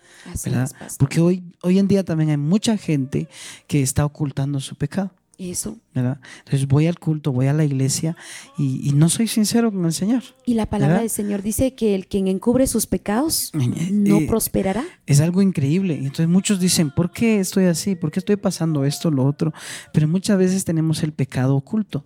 ¿verdad? 0.44 0.70
es. 0.86 0.96
Porque 0.98 1.20
hoy, 1.20 1.42
hoy 1.62 1.80
en 1.80 1.88
día 1.88 2.04
también 2.04 2.30
hay 2.30 2.36
mucha 2.36 2.76
gente 2.76 3.28
que 3.66 3.82
está 3.82 4.06
ocultando 4.06 4.60
su 4.60 4.76
pecado. 4.76 5.10
Eso. 5.38 5.78
¿verdad? 5.94 6.18
Entonces 6.40 6.66
voy 6.66 6.86
al 6.88 6.98
culto, 6.98 7.32
voy 7.32 7.46
a 7.46 7.52
la 7.52 7.64
iglesia 7.64 8.16
y, 8.58 8.88
y 8.88 8.92
no 8.92 9.08
soy 9.08 9.28
sincero 9.28 9.70
con 9.72 9.84
el 9.84 9.92
Señor. 9.92 10.22
Y 10.44 10.54
la 10.54 10.66
palabra 10.66 10.94
¿Verdad? 10.94 11.02
del 11.02 11.10
Señor 11.10 11.42
dice 11.42 11.74
que 11.74 11.94
el 11.94 12.06
quien 12.06 12.26
encubre 12.28 12.66
sus 12.66 12.86
pecados 12.86 13.52
no 13.54 14.18
Eh, 14.18 14.26
prosperará. 14.26 14.84
Es 15.06 15.20
algo 15.20 15.40
increíble. 15.42 15.94
Entonces 15.96 16.28
muchos 16.28 16.58
dicen, 16.60 16.90
¿por 16.90 17.10
qué 17.12 17.38
estoy 17.40 17.66
así? 17.66 17.94
¿Por 17.94 18.10
qué 18.10 18.18
estoy 18.18 18.36
pasando 18.36 18.84
esto, 18.84 19.10
lo 19.10 19.24
otro? 19.24 19.52
Pero 19.92 20.08
muchas 20.08 20.36
veces 20.38 20.64
tenemos 20.64 21.02
el 21.02 21.12
pecado 21.12 21.54
oculto. 21.56 22.04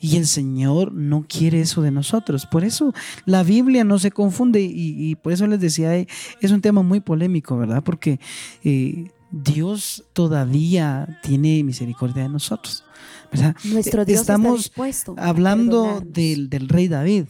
Y 0.00 0.16
el 0.16 0.26
Señor 0.26 0.92
no 0.92 1.26
quiere 1.28 1.60
eso 1.60 1.82
de 1.82 1.90
nosotros. 1.90 2.46
Por 2.46 2.64
eso 2.64 2.94
la 3.26 3.42
Biblia 3.42 3.84
no 3.84 3.98
se 3.98 4.10
confunde 4.10 4.60
y, 4.62 5.10
y 5.10 5.14
por 5.16 5.32
eso 5.32 5.46
les 5.46 5.60
decía, 5.60 5.96
eh, 5.96 6.06
es 6.40 6.50
un 6.50 6.60
tema 6.62 6.82
muy 6.82 7.00
polémico, 7.00 7.56
¿verdad? 7.58 7.82
Porque 7.84 8.18
eh, 8.64 9.10
Dios 9.44 10.04
todavía 10.14 11.20
tiene 11.22 11.62
misericordia 11.62 12.22
de 12.22 12.28
nosotros. 12.30 12.84
¿verdad? 13.30 13.54
Nuestro 13.64 14.04
Dios 14.04 14.20
Estamos 14.20 14.72
está 14.74 15.12
hablando 15.18 16.00
del, 16.04 16.48
del 16.48 16.68
rey 16.68 16.88
David, 16.88 17.26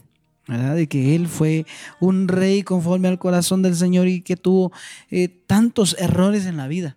¿verdad? 0.47 0.75
De 0.75 0.87
que 0.87 1.15
él 1.15 1.27
fue 1.27 1.65
un 1.99 2.29
rey 2.29 2.63
conforme 2.63 3.09
al 3.09 3.19
corazón 3.19 3.61
del 3.61 3.75
Señor 3.75 4.07
y 4.07 4.21
que 4.21 4.37
tuvo 4.37 4.71
eh, 5.11 5.27
tantos 5.27 5.97
errores 5.99 6.45
en 6.45 6.57
la 6.57 6.67
vida. 6.67 6.95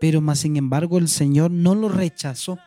Pero 0.00 0.20
más 0.20 0.40
sin 0.40 0.56
embargo 0.56 0.98
el 0.98 1.08
Señor 1.08 1.52
no 1.52 1.74
lo 1.74 1.88
rechazó. 1.88 2.58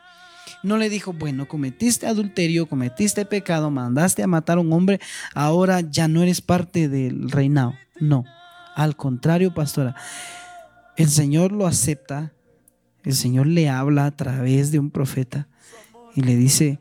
No 0.63 0.77
le 0.77 0.89
dijo, 0.89 1.11
bueno, 1.11 1.49
cometiste 1.49 2.07
adulterio, 2.07 2.67
cometiste 2.67 3.25
pecado, 3.25 3.69
mandaste 3.69 4.23
a 4.23 4.27
matar 4.27 4.57
a 4.57 4.61
un 4.61 4.71
hombre, 4.71 5.01
ahora 5.35 5.81
ya 5.81 6.07
no 6.07 6.23
eres 6.23 6.39
parte 6.39 6.87
del 6.87 7.29
reinado. 7.29 7.73
No, 7.99 8.23
al 8.75 8.95
contrario, 8.95 9.53
pastora, 9.53 9.95
el 10.97 11.09
Señor 11.09 11.51
lo 11.51 11.65
acepta, 11.65 12.33
el 13.03 13.13
Señor 13.13 13.47
le 13.47 13.69
habla 13.69 14.05
a 14.05 14.15
través 14.15 14.71
de 14.71 14.79
un 14.79 14.91
profeta 14.91 15.47
y 16.15 16.21
le 16.21 16.35
dice, 16.35 16.79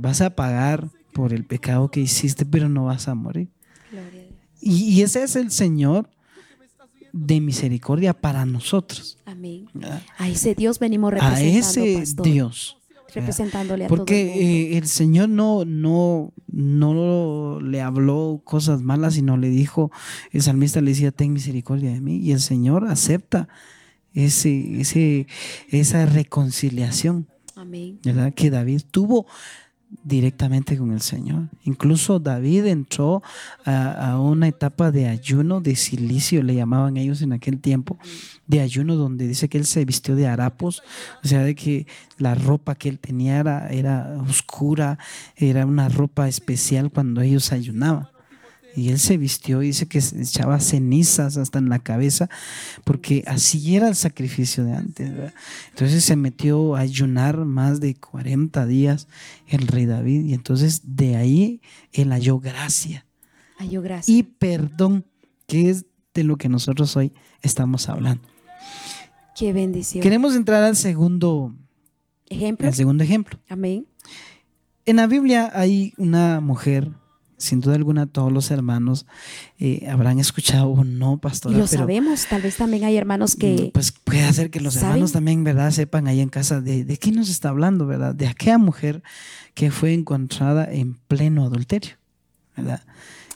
vas 0.00 0.20
a 0.20 0.34
pagar 0.34 0.88
por 1.12 1.32
el 1.32 1.44
pecado 1.44 1.90
que 1.90 2.00
hiciste, 2.00 2.44
pero 2.44 2.68
no 2.68 2.86
vas 2.86 3.06
a 3.06 3.14
morir. 3.14 3.48
A. 3.92 4.26
Y, 4.60 4.94
y 4.94 5.02
ese 5.02 5.22
es 5.22 5.36
el 5.36 5.50
Señor 5.50 6.10
de 7.12 7.40
misericordia 7.40 8.12
para 8.12 8.44
nosotros. 8.44 9.18
Amén. 9.24 9.68
A 10.18 10.28
ese 10.28 10.54
Dios 10.56 10.80
venimos 10.80 11.12
A 11.12 11.16
representando, 11.16 11.84
ese 11.84 11.98
pastor. 12.00 12.26
Dios. 12.26 12.76
Representándole 13.12 13.84
a 13.84 13.88
todo 13.88 13.94
el 13.96 13.98
Porque 13.98 14.24
mundo. 14.24 14.40
eh, 14.40 14.78
el 14.78 14.86
Señor 14.86 15.28
no, 15.28 15.64
no, 15.64 16.32
no 16.48 17.60
le 17.60 17.80
habló 17.80 18.40
cosas 18.44 18.82
malas, 18.82 19.14
sino 19.14 19.36
le 19.36 19.50
dijo, 19.50 19.90
el 20.32 20.42
salmista 20.42 20.80
le 20.80 20.90
decía, 20.90 21.10
ten 21.12 21.32
misericordia 21.32 21.92
de 21.92 22.00
mí. 22.00 22.16
Y 22.18 22.32
el 22.32 22.40
Señor 22.40 22.86
acepta 22.86 23.48
ese, 24.12 24.80
ese, 24.80 25.26
esa 25.68 26.06
reconciliación. 26.06 27.28
Amén. 27.56 28.00
¿verdad? 28.04 28.34
Que 28.34 28.50
David 28.50 28.82
tuvo 28.90 29.26
directamente 30.02 30.76
con 30.76 30.92
el 30.92 31.00
Señor. 31.00 31.48
Incluso 31.62 32.18
David 32.18 32.66
entró 32.66 33.22
a, 33.64 34.18
una 34.18 34.48
etapa 34.48 34.90
de 34.90 35.08
ayuno, 35.08 35.60
de 35.60 35.76
silicio, 35.76 36.42
le 36.42 36.54
llamaban 36.54 36.96
ellos 36.96 37.22
en 37.22 37.32
aquel 37.32 37.60
tiempo, 37.60 37.98
de 38.46 38.60
ayuno 38.60 38.96
donde 38.96 39.26
dice 39.26 39.48
que 39.48 39.58
él 39.58 39.66
se 39.66 39.84
vistió 39.84 40.16
de 40.16 40.26
harapos, 40.26 40.82
o 41.22 41.28
sea, 41.28 41.42
de 41.42 41.54
que 41.54 41.86
la 42.18 42.34
ropa 42.34 42.74
que 42.74 42.88
él 42.88 42.98
tenía 42.98 43.38
era, 43.38 43.68
era 43.68 44.18
oscura, 44.28 44.98
era 45.36 45.64
una 45.66 45.88
ropa 45.88 46.28
especial 46.28 46.90
cuando 46.90 47.20
ellos 47.20 47.52
ayunaban. 47.52 48.13
Y 48.76 48.88
él 48.88 48.98
se 48.98 49.16
vistió 49.16 49.62
y 49.62 49.68
dice 49.68 49.86
que 49.86 49.98
echaba 49.98 50.58
cenizas 50.60 51.36
hasta 51.36 51.58
en 51.58 51.68
la 51.68 51.78
cabeza, 51.78 52.28
porque 52.84 53.22
así 53.26 53.76
era 53.76 53.88
el 53.88 53.94
sacrificio 53.94 54.64
de 54.64 54.72
antes. 54.72 55.12
¿verdad? 55.14 55.34
Entonces 55.70 56.04
se 56.04 56.16
metió 56.16 56.74
a 56.74 56.80
ayunar 56.80 57.44
más 57.44 57.80
de 57.80 57.94
40 57.94 58.66
días 58.66 59.06
el 59.46 59.66
rey 59.68 59.86
David, 59.86 60.24
y 60.24 60.34
entonces 60.34 60.82
de 60.84 61.16
ahí 61.16 61.60
él 61.92 62.10
halló 62.10 62.40
gracia 62.40 63.06
Ay, 63.58 63.68
yo 63.70 63.82
gracias. 63.82 64.08
y 64.08 64.22
perdón, 64.24 65.04
que 65.46 65.70
es 65.70 65.84
de 66.14 66.24
lo 66.24 66.36
que 66.36 66.48
nosotros 66.48 66.96
hoy 66.96 67.12
estamos 67.42 67.88
hablando. 67.88 68.22
Qué 69.36 69.52
bendición. 69.52 70.02
Queremos 70.02 70.34
entrar 70.36 70.62
al 70.62 70.76
segundo, 70.76 71.54
Ejemplo. 72.28 72.66
al 72.68 72.74
segundo 72.74 73.02
ejemplo. 73.04 73.38
Amén. 73.48 73.86
En 74.86 74.96
la 74.96 75.06
Biblia 75.06 75.50
hay 75.54 75.92
una 75.96 76.40
mujer, 76.40 76.90
sin 77.36 77.60
duda 77.60 77.74
alguna 77.74 78.06
todos 78.06 78.32
los 78.32 78.50
hermanos 78.50 79.06
eh, 79.58 79.86
habrán 79.90 80.18
escuchado 80.18 80.68
o 80.68 80.84
no, 80.84 81.14
Y 81.14 81.16
pastora. 81.18 81.58
lo 81.58 81.66
pero, 81.66 81.78
sabemos. 81.82 82.26
Tal 82.26 82.42
vez 82.42 82.56
también 82.56 82.84
hay 82.84 82.96
hermanos 82.96 83.36
que 83.36 83.70
Pues 83.74 83.92
puede 83.92 84.32
ser 84.32 84.50
que 84.50 84.60
los 84.60 84.74
¿Saben? 84.74 84.88
hermanos 84.90 85.12
también, 85.12 85.44
¿verdad? 85.44 85.70
Sepan 85.70 86.06
ahí 86.06 86.20
en 86.20 86.28
casa 86.28 86.60
de, 86.60 86.84
de 86.84 86.96
qué 86.96 87.12
nos 87.12 87.28
está 87.28 87.48
hablando, 87.50 87.86
¿verdad? 87.86 88.14
De 88.14 88.26
aquella 88.28 88.58
mujer 88.58 89.02
que 89.54 89.70
fue 89.70 89.92
encontrada 89.94 90.70
en 90.72 90.94
pleno 91.08 91.44
adulterio, 91.44 91.94
¿verdad? 92.56 92.82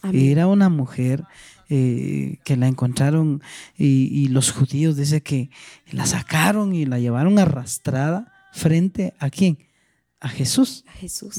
Amén. 0.02 0.28
Era 0.28 0.46
una 0.46 0.68
mujer 0.68 1.24
eh, 1.68 2.38
que 2.44 2.56
la 2.56 2.66
encontraron 2.68 3.42
y, 3.76 4.08
y 4.12 4.28
los 4.28 4.52
judíos 4.52 4.96
dice 4.96 5.20
que 5.22 5.50
la 5.90 6.06
sacaron 6.06 6.74
y 6.74 6.86
la 6.86 6.98
llevaron 6.98 7.38
arrastrada 7.38 8.32
frente 8.52 9.12
a 9.18 9.28
quién? 9.28 9.58
A 10.20 10.28
Jesús. 10.28 10.84
a 10.88 10.92
Jesús. 10.92 11.36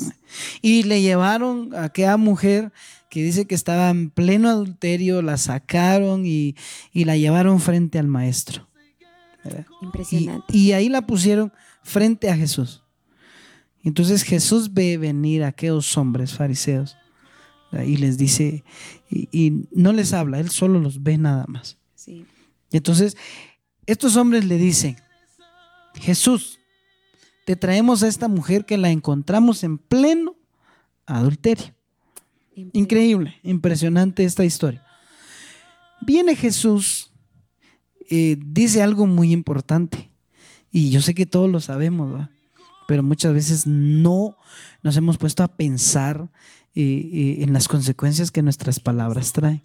Y 0.62 0.84
le 0.84 1.02
llevaron 1.02 1.76
a 1.76 1.86
aquella 1.86 2.16
mujer 2.18 2.72
que 3.10 3.24
dice 3.24 3.46
que 3.46 3.56
estaba 3.56 3.90
en 3.90 4.10
pleno 4.10 4.50
adulterio, 4.50 5.22
la 5.22 5.38
sacaron 5.38 6.26
y, 6.26 6.56
y 6.94 7.04
la 7.06 7.18
llevaron 7.18 7.60
frente 7.60 8.00
al 8.00 8.08
maestro. 8.08 8.70
¿verdad? 9.44 9.66
Y, 9.82 9.86
Impresionante. 9.86 10.58
y 10.58 10.72
ahí 10.72 10.90
la 10.90 11.06
pusieron 11.06 11.52
frente 11.84 12.30
a 12.30 12.38
Jesús. 12.38 12.84
Entonces 13.84 14.24
Jesús 14.24 14.74
ve 14.74 14.98
venir 14.98 15.44
a 15.44 15.48
aquellos 15.48 15.98
hombres 15.98 16.34
fariseos 16.34 16.98
¿verdad? 17.72 17.88
y 17.88 17.98
les 17.98 18.18
dice, 18.18 18.64
y, 19.10 19.28
y 19.32 19.68
no 19.72 19.94
les 19.94 20.14
habla, 20.14 20.40
él 20.40 20.50
solo 20.50 20.80
los 20.80 21.04
ve 21.04 21.18
nada 21.18 21.46
más. 21.48 21.78
Sí. 21.96 22.26
Y 22.72 22.78
entonces 22.78 23.18
estos 23.86 24.16
hombres 24.18 24.46
le 24.46 24.58
dicen, 24.58 24.98
Jesús, 25.96 26.59
te 27.46 27.56
traemos 27.56 28.04
a 28.04 28.08
esta 28.08 28.28
mujer 28.28 28.66
que 28.66 28.78
la 28.78 28.92
encontramos 28.92 29.64
en 29.64 29.78
pleno 29.78 30.36
adulterio. 31.06 31.74
Increíble, 32.74 33.36
impresionante 33.44 34.24
esta 34.24 34.44
historia. 34.46 34.84
Viene 36.02 36.36
Jesús, 36.36 37.12
eh, 38.10 38.38
dice 38.40 38.82
algo 38.82 39.06
muy 39.08 39.32
importante, 39.32 40.10
y 40.72 40.92
yo 40.92 41.02
sé 41.02 41.14
que 41.16 41.26
todos 41.26 41.50
lo 41.50 41.60
sabemos, 41.60 42.28
pero 42.88 43.02
muchas 43.04 43.34
veces 43.34 43.66
no 43.68 44.36
nos 44.84 44.96
hemos 44.98 45.18
puesto 45.18 45.44
a 45.44 45.48
pensar 45.56 46.30
eh, 46.76 46.82
eh, 47.12 47.38
en 47.44 47.54
las 47.54 47.68
consecuencias 47.68 48.30
que 48.32 48.42
nuestras 48.44 48.80
palabras 48.80 49.34
traen. 49.34 49.64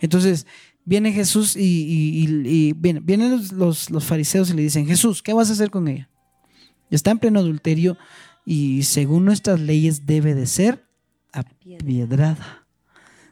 Entonces, 0.00 0.46
viene 0.84 1.12
Jesús 1.12 1.56
y, 1.56 1.60
y- 1.62 2.24
y- 2.26 2.48
y 2.68 2.72
vienen, 2.72 3.04
vienen 3.04 3.30
los, 3.32 3.52
los- 3.52 3.90
los 3.90 4.04
fariseos 4.04 4.50
y 4.50 4.54
le 4.54 4.62
dicen, 4.62 4.86
Jesús, 4.86 5.22
¿qué 5.22 5.32
vas 5.32 5.50
a 5.50 5.52
hacer 5.54 5.70
con 5.70 5.88
ella? 5.88 6.08
Está 6.90 7.10
en 7.10 7.18
pleno 7.18 7.40
adulterio 7.40 7.96
y 8.44 8.82
según 8.84 9.24
nuestras 9.24 9.60
leyes 9.60 10.06
debe 10.06 10.34
de 10.34 10.46
ser 10.46 10.84
apiedrada. 11.32 12.66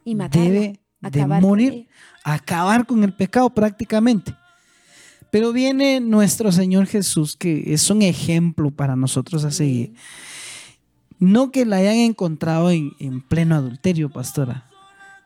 Y 0.04 0.14
matarla, 0.14 0.44
Debe 0.50 0.80
de 1.00 1.26
morir, 1.26 1.88
acabar 2.24 2.86
con 2.86 3.02
el 3.04 3.12
pecado 3.14 3.50
prácticamente. 3.50 4.34
Pero 5.30 5.52
viene 5.52 6.00
nuestro 6.00 6.52
Señor 6.52 6.86
Jesús, 6.86 7.36
que 7.36 7.72
es 7.74 7.90
un 7.90 8.02
ejemplo 8.02 8.70
para 8.70 8.94
nosotros 8.96 9.44
a 9.44 9.50
seguir. 9.50 9.94
No 11.18 11.50
que 11.50 11.64
la 11.64 11.76
hayan 11.76 11.96
encontrado 11.96 12.70
en, 12.70 12.92
en 12.98 13.20
pleno 13.20 13.54
adulterio, 13.56 14.10
pastora. 14.10 14.68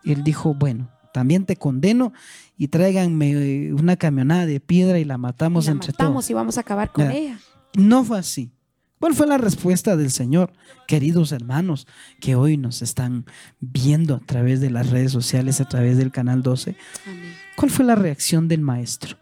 Él 0.04 0.24
dijo, 0.24 0.54
bueno, 0.54 0.88
también 1.12 1.44
te 1.44 1.56
condeno 1.56 2.12
y 2.56 2.68
tráiganme 2.68 3.72
una 3.74 3.96
camionada 3.96 4.46
de 4.46 4.60
piedra 4.60 4.98
y 4.98 5.04
la 5.04 5.18
matamos 5.18 5.64
Y 5.64 5.68
la 5.68 5.72
entre 5.72 5.92
matamos 5.92 6.14
todos. 6.24 6.30
y 6.30 6.34
vamos 6.34 6.56
a 6.58 6.60
acabar 6.62 6.90
con 6.92 7.04
Ya. 7.04 7.12
ella. 7.12 7.40
No 7.74 8.04
fue 8.04 8.18
así. 8.18 8.52
¿Cuál 8.98 9.14
fue 9.14 9.26
la 9.26 9.38
respuesta 9.38 9.96
del 9.96 10.10
Señor, 10.10 10.52
queridos 10.86 11.32
hermanos, 11.32 11.86
que 12.20 12.36
hoy 12.36 12.58
nos 12.58 12.82
están 12.82 13.24
viendo 13.58 14.16
a 14.16 14.20
través 14.20 14.60
de 14.60 14.68
las 14.68 14.90
redes 14.90 15.10
sociales, 15.10 15.60
a 15.62 15.64
través 15.64 15.96
del 15.96 16.12
canal 16.12 16.42
12? 16.42 16.76
Amén. 17.06 17.34
¿Cuál 17.56 17.70
fue 17.70 17.84
la 17.86 17.94
reacción 17.94 18.46
del 18.46 18.60
maestro? 18.60 19.16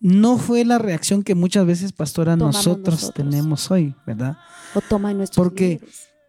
No 0.00 0.36
fue 0.36 0.66
la 0.66 0.76
reacción 0.76 1.22
que 1.22 1.34
muchas 1.34 1.64
veces, 1.64 1.92
pastora, 1.92 2.36
nosotros, 2.36 2.94
nosotros. 2.94 3.14
tenemos 3.14 3.70
hoy, 3.70 3.94
¿verdad? 4.06 4.36
O 4.74 4.82
toma 4.82 5.10
en 5.12 5.18
nuestros 5.18 5.42
Porque-. 5.42 5.80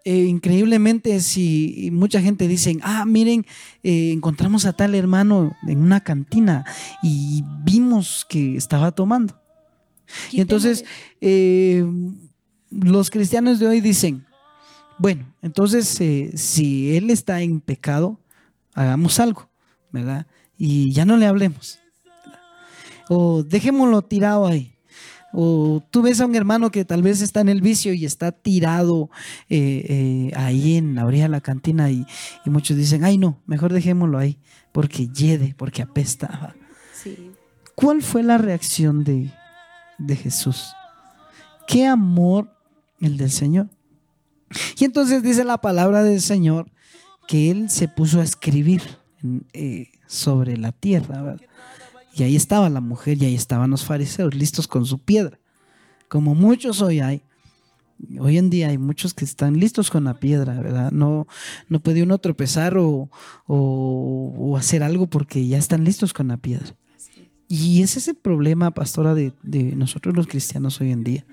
Eh, 0.06 0.24
increíblemente, 0.24 1.20
si 1.20 1.90
mucha 1.92 2.22
gente 2.22 2.48
dice, 2.48 2.80
ah, 2.82 3.04
miren, 3.04 3.46
eh, 3.84 4.14
encontramos 4.14 4.66
a 4.66 4.72
tal 4.72 4.96
hermano 4.96 5.54
en 5.68 5.80
una 5.80 6.00
cantina 6.00 6.64
y 7.04 7.44
vimos 7.66 8.26
que 8.30 8.56
estaba 8.56 8.94
tomando. 8.94 9.38
Y 10.32 10.42
entonces 10.42 10.86
eh, 11.22 11.86
los 12.70 13.10
cristianos 13.10 13.60
de 13.60 13.68
hoy 13.68 13.82
dicen, 13.82 14.26
bueno, 14.98 15.26
entonces 15.42 16.00
eh, 16.02 16.32
si 16.36 16.96
él 16.96 17.10
está 17.10 17.42
en 17.42 17.62
pecado, 17.62 18.20
hagamos 18.74 19.20
algo, 19.20 19.50
¿verdad? 19.92 20.28
Y 20.58 20.92
ya 20.92 21.06
no 21.06 21.18
le 21.18 21.26
hablemos. 21.26 21.80
¿verdad? 22.06 22.40
O 23.10 23.44
dejémoslo 23.44 24.02
tirado 24.02 24.48
ahí. 24.48 24.74
O 25.34 25.84
tú 25.92 26.02
ves 26.02 26.22
a 26.22 26.26
un 26.26 26.36
hermano 26.36 26.72
que 26.72 26.86
tal 26.86 27.04
vez 27.04 27.22
está 27.22 27.42
en 27.42 27.50
el 27.50 27.62
vicio 27.62 27.94
y 27.94 28.06
está 28.06 28.32
tirado 28.32 29.10
eh, 29.50 30.32
ahí 30.36 30.78
en 30.78 30.96
la 30.96 31.06
orilla 31.06 31.24
de 31.24 31.30
la 31.30 31.42
cantina 31.42 31.92
y, 31.92 32.06
y 32.46 32.50
muchos 32.50 32.78
dicen, 32.78 33.04
ay 33.04 33.18
no, 33.18 33.42
mejor 33.46 33.74
dejémoslo 33.74 34.18
ahí 34.18 34.40
porque 34.72 35.08
hiede, 35.08 35.54
porque 35.58 35.82
apesta. 35.82 36.56
Sí. 36.94 37.32
¿Cuál 37.76 38.02
fue 38.02 38.24
la 38.24 38.38
reacción 38.38 39.04
de, 39.04 39.32
de 39.98 40.16
Jesús? 40.16 40.74
¿Qué 41.68 41.86
amor 41.86 42.50
el 43.02 43.18
del 43.18 43.32
Señor? 43.32 43.68
Y 44.78 44.86
entonces 44.86 45.22
dice 45.24 45.44
la 45.44 45.58
palabra 45.60 46.04
del 46.04 46.22
Señor 46.22 46.72
que 47.28 47.52
Él 47.52 47.70
se 47.70 47.88
puso 47.88 48.22
a 48.22 48.24
escribir 48.24 48.82
eh, 49.54 49.88
sobre 50.08 50.56
la 50.58 50.72
tierra. 50.72 51.22
¿verdad? 51.22 51.42
Y 52.16 52.24
ahí 52.24 52.36
estaba 52.36 52.70
la 52.70 52.80
mujer 52.82 53.22
y 53.22 53.26
ahí 53.26 53.36
estaban 53.36 53.70
los 53.70 53.84
fariseos 53.84 54.34
listos 54.34 54.68
con 54.68 54.86
su 54.86 55.00
piedra. 55.00 55.38
Como 56.08 56.36
muchos 56.36 56.82
hoy 56.82 57.00
hay. 57.02 57.22
Hoy 58.20 58.38
en 58.38 58.50
día 58.50 58.70
hay 58.70 58.78
muchos 58.78 59.14
que 59.14 59.26
están 59.26 59.60
listos 59.60 59.90
con 59.90 60.04
la 60.06 60.20
piedra, 60.20 60.54
¿verdad? 60.62 60.92
No, 60.92 61.28
no 61.68 61.80
puede 61.80 62.04
uno 62.04 62.18
tropezar 62.20 62.78
o, 62.78 63.10
o- 63.48 64.34
o 64.38 64.56
hacer 64.56 64.84
algo 64.84 65.08
porque 65.08 65.46
ya 65.48 65.58
están 65.58 65.84
listos 65.84 66.14
con 66.14 66.28
la 66.30 66.38
piedra. 66.38 66.76
Y 67.48 67.82
ese 67.82 68.00
es 68.00 68.08
el 68.08 68.16
problema, 68.16 68.72
pastora, 68.72 69.14
de, 69.14 69.34
de 69.44 69.76
nosotros 69.76 70.16
los 70.16 70.28
cristianos 70.28 70.82
hoy 70.82 70.92
en 70.92 71.04
día. 71.04 71.26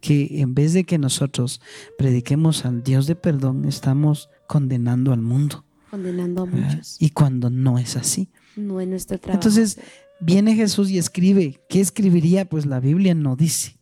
Que 0.00 0.40
en 0.40 0.54
vez 0.54 0.72
de 0.72 0.84
que 0.84 0.98
nosotros 0.98 1.60
prediquemos 1.98 2.64
al 2.64 2.82
Dios 2.82 3.06
de 3.06 3.14
perdón, 3.14 3.64
estamos 3.64 4.30
condenando 4.46 5.12
al 5.12 5.20
mundo. 5.20 5.64
Condenando 5.90 6.42
a 6.42 6.46
muchos. 6.46 6.96
Y 7.00 7.10
cuando 7.10 7.50
no 7.50 7.78
es 7.78 7.96
así. 7.96 8.28
No 8.56 8.80
es 8.80 8.88
nuestro 8.88 9.18
trabajo. 9.18 9.38
Entonces 9.38 9.78
viene 10.20 10.54
Jesús 10.54 10.90
y 10.90 10.98
escribe. 10.98 11.60
¿Qué 11.68 11.80
escribiría? 11.80 12.46
Pues 12.46 12.66
la 12.66 12.80
Biblia 12.80 13.14
no 13.14 13.36
dice, 13.36 13.78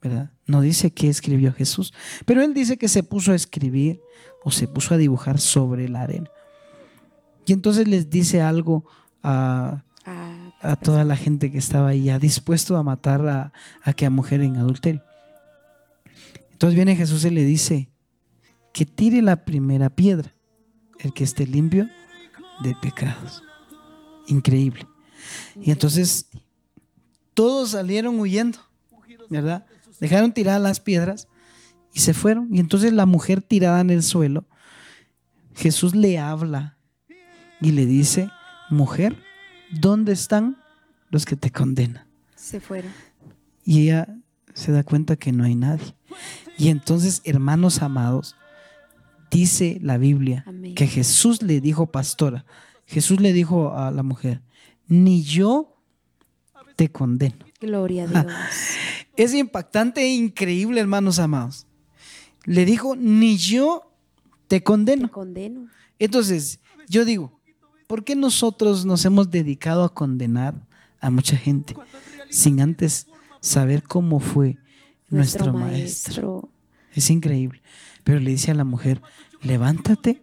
¿verdad? 0.00 0.32
No 0.46 0.60
dice 0.60 0.92
qué 0.92 1.08
escribió 1.08 1.52
Jesús. 1.52 1.92
Pero 2.24 2.42
él 2.42 2.54
dice 2.54 2.76
que 2.76 2.88
se 2.88 3.02
puso 3.02 3.32
a 3.32 3.36
escribir 3.36 4.00
o 4.44 4.50
se 4.50 4.68
puso 4.68 4.94
a 4.94 4.98
dibujar 4.98 5.38
sobre 5.40 5.88
la 5.88 6.02
arena. 6.02 6.30
Y 7.46 7.52
entonces 7.52 7.88
les 7.88 8.10
dice 8.10 8.42
algo 8.42 8.84
a, 9.22 9.84
a 10.60 10.76
toda 10.76 11.04
la 11.04 11.16
gente 11.16 11.50
que 11.50 11.58
estaba 11.58 11.88
ahí, 11.88 12.04
ya 12.04 12.18
dispuesto 12.18 12.76
a 12.76 12.82
matar 12.82 13.26
a, 13.28 13.52
a 13.82 13.90
aquella 13.90 14.10
mujer 14.10 14.40
en 14.40 14.56
adulterio. 14.56 15.02
Entonces 16.52 16.74
viene 16.74 16.96
Jesús 16.96 17.24
y 17.24 17.30
le 17.30 17.44
dice 17.44 17.90
que 18.72 18.86
tire 18.86 19.22
la 19.22 19.44
primera 19.44 19.90
piedra, 19.90 20.32
el 21.00 21.12
que 21.12 21.24
esté 21.24 21.46
limpio 21.46 21.88
de 22.62 22.74
pecados. 22.80 23.42
Increíble. 24.26 24.86
Y 25.60 25.70
entonces 25.70 26.28
todos 27.34 27.70
salieron 27.70 28.18
huyendo, 28.18 28.58
¿verdad? 29.28 29.66
Dejaron 30.00 30.32
tiradas 30.32 30.62
las 30.62 30.80
piedras 30.80 31.28
y 31.92 32.00
se 32.00 32.14
fueron. 32.14 32.48
Y 32.54 32.60
entonces 32.60 32.92
la 32.92 33.06
mujer 33.06 33.42
tirada 33.42 33.80
en 33.80 33.90
el 33.90 34.02
suelo, 34.02 34.46
Jesús 35.54 35.94
le 35.94 36.18
habla 36.18 36.76
y 37.60 37.72
le 37.72 37.86
dice, 37.86 38.30
mujer, 38.70 39.22
¿dónde 39.70 40.12
están 40.12 40.56
los 41.10 41.24
que 41.24 41.36
te 41.36 41.50
condenan? 41.50 42.06
se 42.34 42.60
fueron. 42.60 42.92
Y 43.64 43.82
ella 43.82 44.06
se 44.54 44.70
da 44.70 44.84
cuenta 44.84 45.16
que 45.16 45.32
no 45.32 45.42
hay 45.44 45.54
nadie. 45.56 45.94
Y 46.56 46.68
entonces, 46.68 47.20
hermanos 47.24 47.82
amados, 47.82 48.36
dice 49.30 49.78
la 49.82 49.98
Biblia 49.98 50.44
Amén. 50.46 50.74
que 50.76 50.86
Jesús 50.86 51.42
le 51.42 51.60
dijo, 51.60 51.86
pastora, 51.86 52.44
Jesús 52.86 53.20
le 53.20 53.32
dijo 53.32 53.76
a 53.76 53.90
la 53.90 54.02
mujer, 54.04 54.42
ni 54.86 55.22
yo 55.24 55.76
te 56.76 56.90
condeno. 56.90 57.44
Gloria 57.60 58.04
a 58.04 58.06
Dios. 58.06 58.32
Es 59.16 59.34
impactante 59.34 60.02
e 60.02 60.14
increíble, 60.14 60.80
hermanos 60.80 61.18
amados. 61.18 61.66
Le 62.44 62.64
dijo, 62.64 62.94
ni 62.94 63.36
yo 63.38 63.90
te 64.46 64.60
Te 64.60 64.62
condeno. 64.62 65.10
condeno. 65.10 65.68
Entonces, 65.98 66.60
yo 66.88 67.04
digo, 67.04 67.35
¿por 67.86 68.04
qué 68.04 68.16
nosotros 68.16 68.84
nos 68.84 69.04
hemos 69.04 69.30
dedicado 69.30 69.84
a 69.84 69.94
condenar 69.94 70.54
a 71.00 71.10
mucha 71.10 71.36
gente 71.36 71.76
sin 72.30 72.60
antes 72.60 73.06
saber 73.40 73.82
cómo 73.82 74.20
fue 74.20 74.58
nuestro, 75.08 75.52
maestro? 75.52 76.48
Es 76.94 77.10
increíble. 77.10 77.62
Pero 78.04 78.20
le 78.20 78.30
dice 78.30 78.50
a 78.50 78.54
la 78.54 78.64
mujer, 78.64 79.02
levántate, 79.42 80.22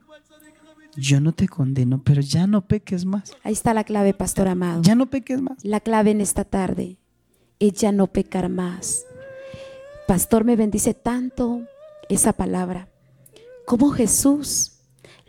yo 0.96 1.20
no 1.20 1.34
te 1.34 1.48
condeno, 1.48 2.04
pero 2.04 2.22
ya 2.22 2.48
no 2.48 2.66
peques 2.66 3.06
más. 3.06 3.34
Ahí 3.44 3.54
está 3.54 3.74
la 3.74 3.84
clave, 3.84 4.14
pastor 4.14 4.48
amado. 4.48 4.82
Ya 4.84 4.96
no 4.96 5.10
peques 5.10 5.42
más. 5.42 5.64
La 5.64 5.80
clave 5.80 6.12
en 6.12 6.22
esta 6.22 6.44
tarde 6.44 6.98
es 7.60 7.74
ya 7.74 7.92
no 7.92 8.08
pecar 8.08 8.50
más. 8.50 9.06
Pastor, 10.08 10.44
me 10.44 10.56
bendice 10.56 10.94
tanto 10.94 11.62
esa 12.10 12.34
palabra. 12.34 12.90
Como 13.66 13.92
Jesús 13.92 14.74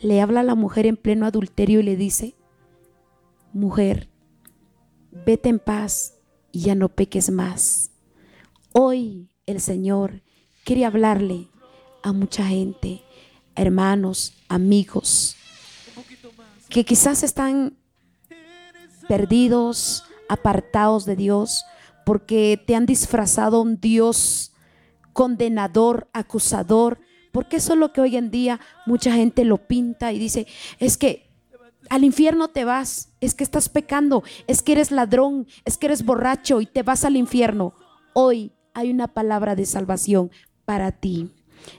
le 0.05 0.21
habla 0.21 0.40
a 0.40 0.45
la 0.45 0.55
mujer 0.55 0.85
en 0.85 0.99
pleno 0.99 1.25
adulterio 1.25 1.81
y 1.81 1.83
le 1.83 1.97
dice, 1.97 2.35
mujer, 3.55 4.11
vete 5.11 5.49
en 5.49 5.59
paz 5.59 6.17
y 6.53 6.61
ya 6.61 6.75
no 6.75 6.90
peques 6.90 7.31
más. 7.31 7.90
Hoy 8.73 9.31
el 9.47 9.62
Señor 9.62 10.23
quiere 10.62 10.85
hablarle 10.85 11.49
a 12.03 12.12
mucha 12.12 12.45
gente, 12.45 13.01
hermanos, 13.55 14.35
amigos, 14.47 15.37
que 16.69 16.85
quizás 16.85 17.23
están 17.23 17.79
perdidos, 19.09 20.05
apartados 20.29 21.07
de 21.07 21.17
Dios, 21.17 21.64
porque 22.05 22.62
te 22.67 22.75
han 22.75 22.85
disfrazado 22.85 23.62
un 23.62 23.81
Dios 23.81 24.53
condenador, 25.14 26.11
acusador, 26.12 27.01
porque 27.35 27.57
eso 27.57 27.73
es 27.73 27.81
lo 27.81 27.92
que 27.92 28.01
hoy 28.01 28.16
en 28.16 28.31
día 28.31 28.61
mucha 28.87 29.12
gente 29.12 29.44
lo 29.44 29.59
pinta 29.59 30.12
y 30.12 30.20
dice, 30.20 30.47
es 30.79 30.97
que 30.97 31.29
al 31.90 32.05
infierno 32.05 32.47
te 32.47 32.64
vas, 32.64 33.11
es 33.20 33.35
que 33.35 33.42
estás 33.42 33.68
pecando, 33.68 34.23
es 34.47 34.62
que 34.62 34.70
eres 34.70 34.92
ladrón, 34.92 35.49
es 35.64 35.77
que 35.77 35.87
eres 35.87 36.05
borracho 36.05 36.61
y 36.61 36.66
te 36.66 36.85
vas 36.85 37.05
al 37.05 37.16
infierno. 37.16 37.75
Hoy 38.12 38.53
hay 38.73 38.88
una 38.88 39.09
palabra 39.09 39.57
de 39.57 39.66
salvación 39.66 40.31
para 40.64 40.92
ti, 40.92 41.33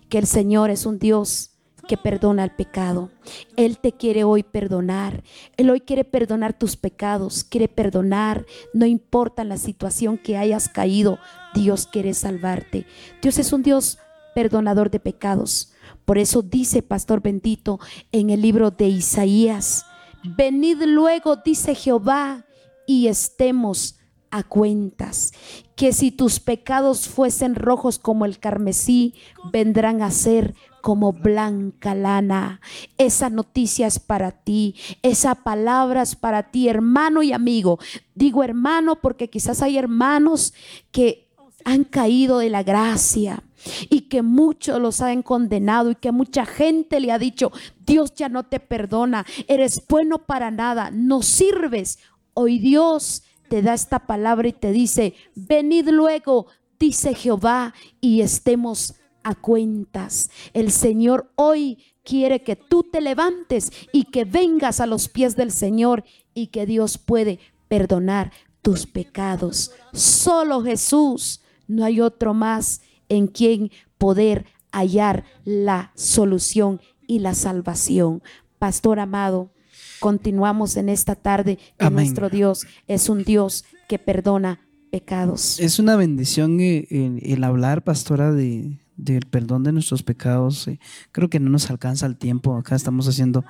que 0.09 0.17
el 0.17 0.27
Señor 0.27 0.71
es 0.71 0.85
un 0.85 0.99
Dios 0.99 1.51
que 1.87 1.95
perdona 1.95 2.43
el 2.43 2.51
pecado. 2.51 3.11
Él 3.55 3.77
te 3.77 3.93
quiere 3.93 4.25
hoy 4.25 4.43
perdonar. 4.43 5.23
Él 5.55 5.69
hoy 5.69 5.79
quiere 5.79 6.03
perdonar 6.03 6.51
tus 6.51 6.75
pecados, 6.75 7.45
quiere 7.45 7.69
perdonar, 7.69 8.45
no 8.73 8.85
importa 8.85 9.45
la 9.45 9.57
situación 9.57 10.17
que 10.17 10.35
hayas 10.35 10.67
caído, 10.67 11.17
Dios 11.53 11.87
quiere 11.87 12.13
salvarte. 12.13 12.85
Dios 13.21 13.37
es 13.39 13.53
un 13.53 13.63
Dios 13.63 13.99
perdonador 14.35 14.91
de 14.91 14.99
pecados. 14.99 15.71
Por 16.03 16.19
eso 16.19 16.43
dice 16.43 16.83
Pastor 16.83 17.21
bendito 17.21 17.79
en 18.11 18.29
el 18.29 18.41
libro 18.41 18.69
de 18.69 18.89
Isaías, 18.89 19.85
venid 20.23 20.83
luego, 20.83 21.37
dice 21.37 21.73
Jehová, 21.73 22.45
y 22.85 23.07
estemos 23.07 23.97
a 24.29 24.43
cuentas, 24.43 25.31
que 25.75 25.93
si 25.93 26.11
tus 26.11 26.39
pecados 26.39 27.07
fuesen 27.07 27.55
rojos 27.55 27.97
como 27.97 28.25
el 28.25 28.37
carmesí, 28.37 29.15
vendrán 29.51 30.01
a 30.01 30.11
ser 30.11 30.53
como 30.81 31.13
blanca 31.13 31.95
lana. 31.95 32.59
Esa 32.97 33.29
noticia 33.29 33.87
es 33.87 33.99
para 33.99 34.31
ti, 34.31 34.75
esa 35.01 35.35
palabra 35.35 36.01
es 36.01 36.15
para 36.15 36.51
ti, 36.51 36.67
hermano 36.67 37.23
y 37.23 37.31
amigo. 37.31 37.79
Digo 38.13 38.43
hermano 38.43 38.97
porque 38.97 39.29
quizás 39.29 39.61
hay 39.61 39.77
hermanos 39.77 40.53
que 40.91 41.24
han 41.65 41.83
caído 41.83 42.37
de 42.37 42.49
la 42.49 42.63
gracia 42.63 43.43
y 43.89 44.01
que 44.01 44.21
muchos 44.21 44.79
los 44.79 45.01
han 45.01 45.23
condenado 45.23 45.91
y 45.91 45.95
que 45.95 46.11
mucha 46.11 46.45
gente 46.45 46.99
le 46.99 47.11
ha 47.11 47.19
dicho, 47.19 47.51
Dios 47.85 48.13
ya 48.15 48.29
no 48.29 48.43
te 48.43 48.59
perdona, 48.59 49.25
eres 49.47 49.83
bueno 49.89 50.19
para 50.19 50.51
nada, 50.51 50.91
no 50.91 51.21
sirves. 51.23 51.99
Hoy 52.35 52.59
Dios 52.59 53.23
te 53.49 53.63
da 53.63 53.73
esta 53.73 54.05
palabra 54.05 54.47
y 54.47 54.53
te 54.53 54.71
dice, 54.71 55.15
venid 55.33 55.89
luego, 55.89 56.45
dice 56.79 57.15
Jehová, 57.15 57.73
y 57.99 58.21
estemos 58.21 58.93
a 59.23 59.33
cuentas. 59.33 60.29
El 60.53 60.71
Señor 60.71 61.31
hoy 61.35 61.79
quiere 62.03 62.43
que 62.43 62.55
tú 62.55 62.83
te 62.83 63.01
levantes 63.01 63.71
y 63.91 64.03
que 64.03 64.23
vengas 64.23 64.79
a 64.79 64.85
los 64.85 65.09
pies 65.09 65.35
del 65.35 65.51
Señor 65.51 66.03
y 66.35 66.47
que 66.47 66.67
Dios 66.67 66.99
puede 66.99 67.39
perdonar 67.67 68.31
tus 68.61 68.85
pecados. 68.85 69.71
Solo 69.93 70.61
Jesús, 70.61 71.41
no 71.67 71.83
hay 71.85 72.01
otro 72.01 72.33
más 72.33 72.81
en 73.09 73.27
quien 73.27 73.71
poder 73.97 74.45
hallar 74.71 75.23
la 75.45 75.91
solución 75.95 76.81
y 77.07 77.19
la 77.19 77.33
salvación. 77.33 78.21
Pastor 78.59 78.99
amado, 78.99 79.51
continuamos 79.99 80.77
en 80.77 80.89
esta 80.89 81.15
tarde 81.15 81.57
que 81.77 81.89
nuestro 81.89 82.29
Dios 82.29 82.65
es 82.87 83.09
un 83.09 83.23
Dios 83.23 83.65
que 83.87 83.99
perdona 83.99 84.59
pecados. 84.91 85.59
Es 85.59 85.79
una 85.79 85.95
bendición 85.95 86.59
eh, 86.59 86.87
el, 87.21 87.43
hablar, 87.43 87.83
pastora, 87.83 88.31
de, 88.31 88.77
del 88.97 89.25
perdón 89.25 89.63
de 89.63 89.71
nuestros 89.71 90.03
pecados. 90.03 90.67
Eh, 90.67 90.79
creo 91.11 91.29
que 91.29 91.39
no 91.39 91.49
nos 91.49 91.69
alcanza 91.69 92.05
el 92.05 92.17
tiempo. 92.17 92.55
Acá 92.55 92.75
estamos 92.75 93.07
haciendo, 93.07 93.43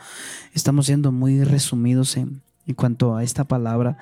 estamos 0.54 0.88
siendo 0.88 1.12
muy 1.12 1.43
resumidos 1.43 2.17
en, 2.17 2.41
en 2.67 2.75
cuanto 2.75 3.15
a 3.15 3.23
esta 3.23 3.43
palabra. 3.43 3.97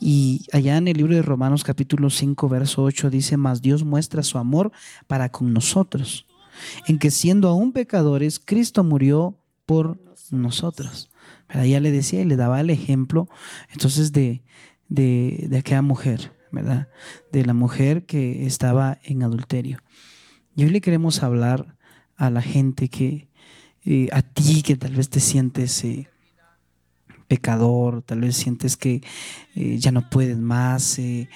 Y 0.00 0.46
allá 0.52 0.76
en 0.76 0.88
el 0.88 0.96
libro 0.96 1.14
de 1.14 1.22
Romanos 1.22 1.64
capítulo 1.64 2.10
5, 2.10 2.48
verso 2.48 2.82
8 2.82 3.10
dice, 3.10 3.36
mas 3.36 3.62
Dios 3.62 3.84
muestra 3.84 4.22
su 4.22 4.38
amor 4.38 4.72
para 5.06 5.30
con 5.30 5.52
nosotros, 5.52 6.26
en 6.86 6.98
que 6.98 7.10
siendo 7.10 7.48
aún 7.48 7.72
pecadores, 7.72 8.38
Cristo 8.38 8.84
murió 8.84 9.38
por 9.66 10.00
nosotros. 10.30 11.10
Pero 11.46 11.80
le 11.80 11.90
decía 11.90 12.20
y 12.20 12.24
le 12.24 12.36
daba 12.36 12.60
el 12.60 12.70
ejemplo 12.70 13.28
entonces 13.72 14.12
de, 14.12 14.42
de, 14.88 15.46
de 15.48 15.58
aquella 15.58 15.82
mujer, 15.82 16.32
¿verdad? 16.52 16.88
De 17.32 17.44
la 17.44 17.54
mujer 17.54 18.06
que 18.06 18.46
estaba 18.46 18.98
en 19.02 19.22
adulterio. 19.22 19.78
Y 20.56 20.64
hoy 20.64 20.70
le 20.70 20.80
queremos 20.80 21.22
hablar 21.22 21.76
a 22.16 22.30
la 22.30 22.42
gente 22.42 22.88
que, 22.88 23.28
eh, 23.84 24.08
a 24.12 24.22
ti 24.22 24.62
que 24.62 24.76
tal 24.76 24.94
vez 24.94 25.08
te 25.08 25.20
sientes... 25.20 25.84
Eh, 25.84 26.08
pecador, 27.28 28.02
tal 28.02 28.22
vez 28.22 28.36
sientes 28.36 28.76
que 28.76 29.02
eh, 29.54 29.76
ya 29.78 29.92
no 29.92 30.08
puedes 30.08 30.38
más, 30.38 30.98
eh, 30.98 31.28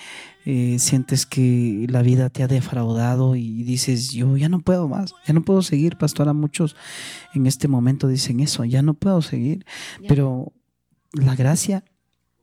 eh, 0.44 0.78
sientes 0.78 1.26
que 1.26 1.86
la 1.88 2.02
vida 2.02 2.30
te 2.30 2.42
ha 2.42 2.48
defraudado 2.48 3.36
y 3.36 3.62
dices, 3.62 4.10
yo 4.10 4.36
ya 4.36 4.48
no 4.48 4.60
puedo 4.60 4.88
más, 4.88 5.14
ya 5.26 5.34
no 5.34 5.42
puedo 5.42 5.62
seguir, 5.62 5.96
pastora, 5.98 6.32
muchos 6.32 6.74
en 7.34 7.46
este 7.46 7.68
momento 7.68 8.08
dicen 8.08 8.40
eso, 8.40 8.64
ya 8.64 8.82
no 8.82 8.94
puedo 8.94 9.22
seguir, 9.22 9.64
pero 10.08 10.52
la 11.12 11.36
gracia 11.36 11.84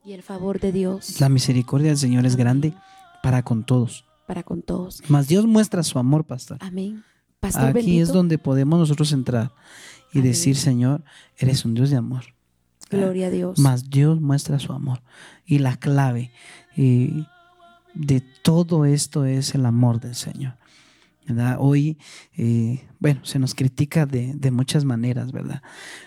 y 0.05 0.13
el 0.13 0.23
favor 0.23 0.59
de 0.59 0.71
Dios, 0.71 1.19
la 1.19 1.27
misericordia 1.27 1.89
del 1.89 1.97
Señor 1.97 2.25
es 2.25 2.35
grande 2.35 2.73
para 3.21 3.43
con 3.43 3.65
todos. 3.65 4.05
Para 4.27 4.43
con 4.43 4.61
todos. 4.61 5.01
Mas 5.09 5.27
Dios 5.27 5.47
muestra 5.47 5.81
su 5.81 5.97
amor, 5.97 6.23
pastor. 6.23 6.59
Amén. 6.61 7.03
Aquí 7.41 7.99
es 7.99 8.09
donde 8.09 8.37
podemos 8.37 8.79
nosotros 8.79 9.11
entrar 9.11 9.51
y 10.13 10.21
decir, 10.21 10.55
Señor, 10.55 11.03
eres 11.37 11.65
un 11.65 11.73
Dios 11.73 11.89
de 11.89 11.95
amor. 11.95 12.25
Gloria 12.89 13.27
a 13.27 13.29
Dios. 13.29 13.59
Mas 13.59 13.89
Dios 13.89 14.19
muestra 14.21 14.59
su 14.59 14.73
amor. 14.73 15.01
Y 15.45 15.59
la 15.59 15.77
clave 15.77 16.31
de 16.75 18.21
todo 18.41 18.85
esto 18.85 19.25
es 19.25 19.53
el 19.55 19.65
amor 19.65 19.99
del 19.99 20.15
Señor. 20.15 20.59
¿verdad? 21.27 21.57
Hoy, 21.59 21.97
eh, 22.37 22.87
bueno, 22.99 23.23
se 23.23 23.39
nos 23.39 23.53
critica 23.53 24.05
de, 24.05 24.51
muchas 24.51 24.83
maneras, 24.83 25.31
¿verdad? 25.31 25.61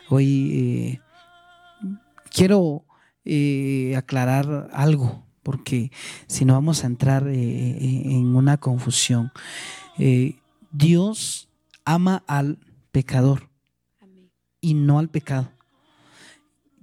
Hoy 0.09 0.51
eh, 0.53 1.01
quiero 2.31 2.85
eh, 3.25 3.95
aclarar 3.97 4.69
algo, 4.73 5.25
porque 5.43 5.93
si 6.27 6.45
no 6.45 6.55
vamos 6.55 6.83
a 6.83 6.89
entrar 6.89 7.29
en 7.29 8.35
una 8.35 8.57
confusión. 8.59 9.33
Dios 10.73 11.49
ama 11.85 12.25
al 12.27 12.59
pecador 12.91 13.49
y 14.61 14.75
no 14.75 14.99
al 14.99 15.09
pecado. 15.09 15.51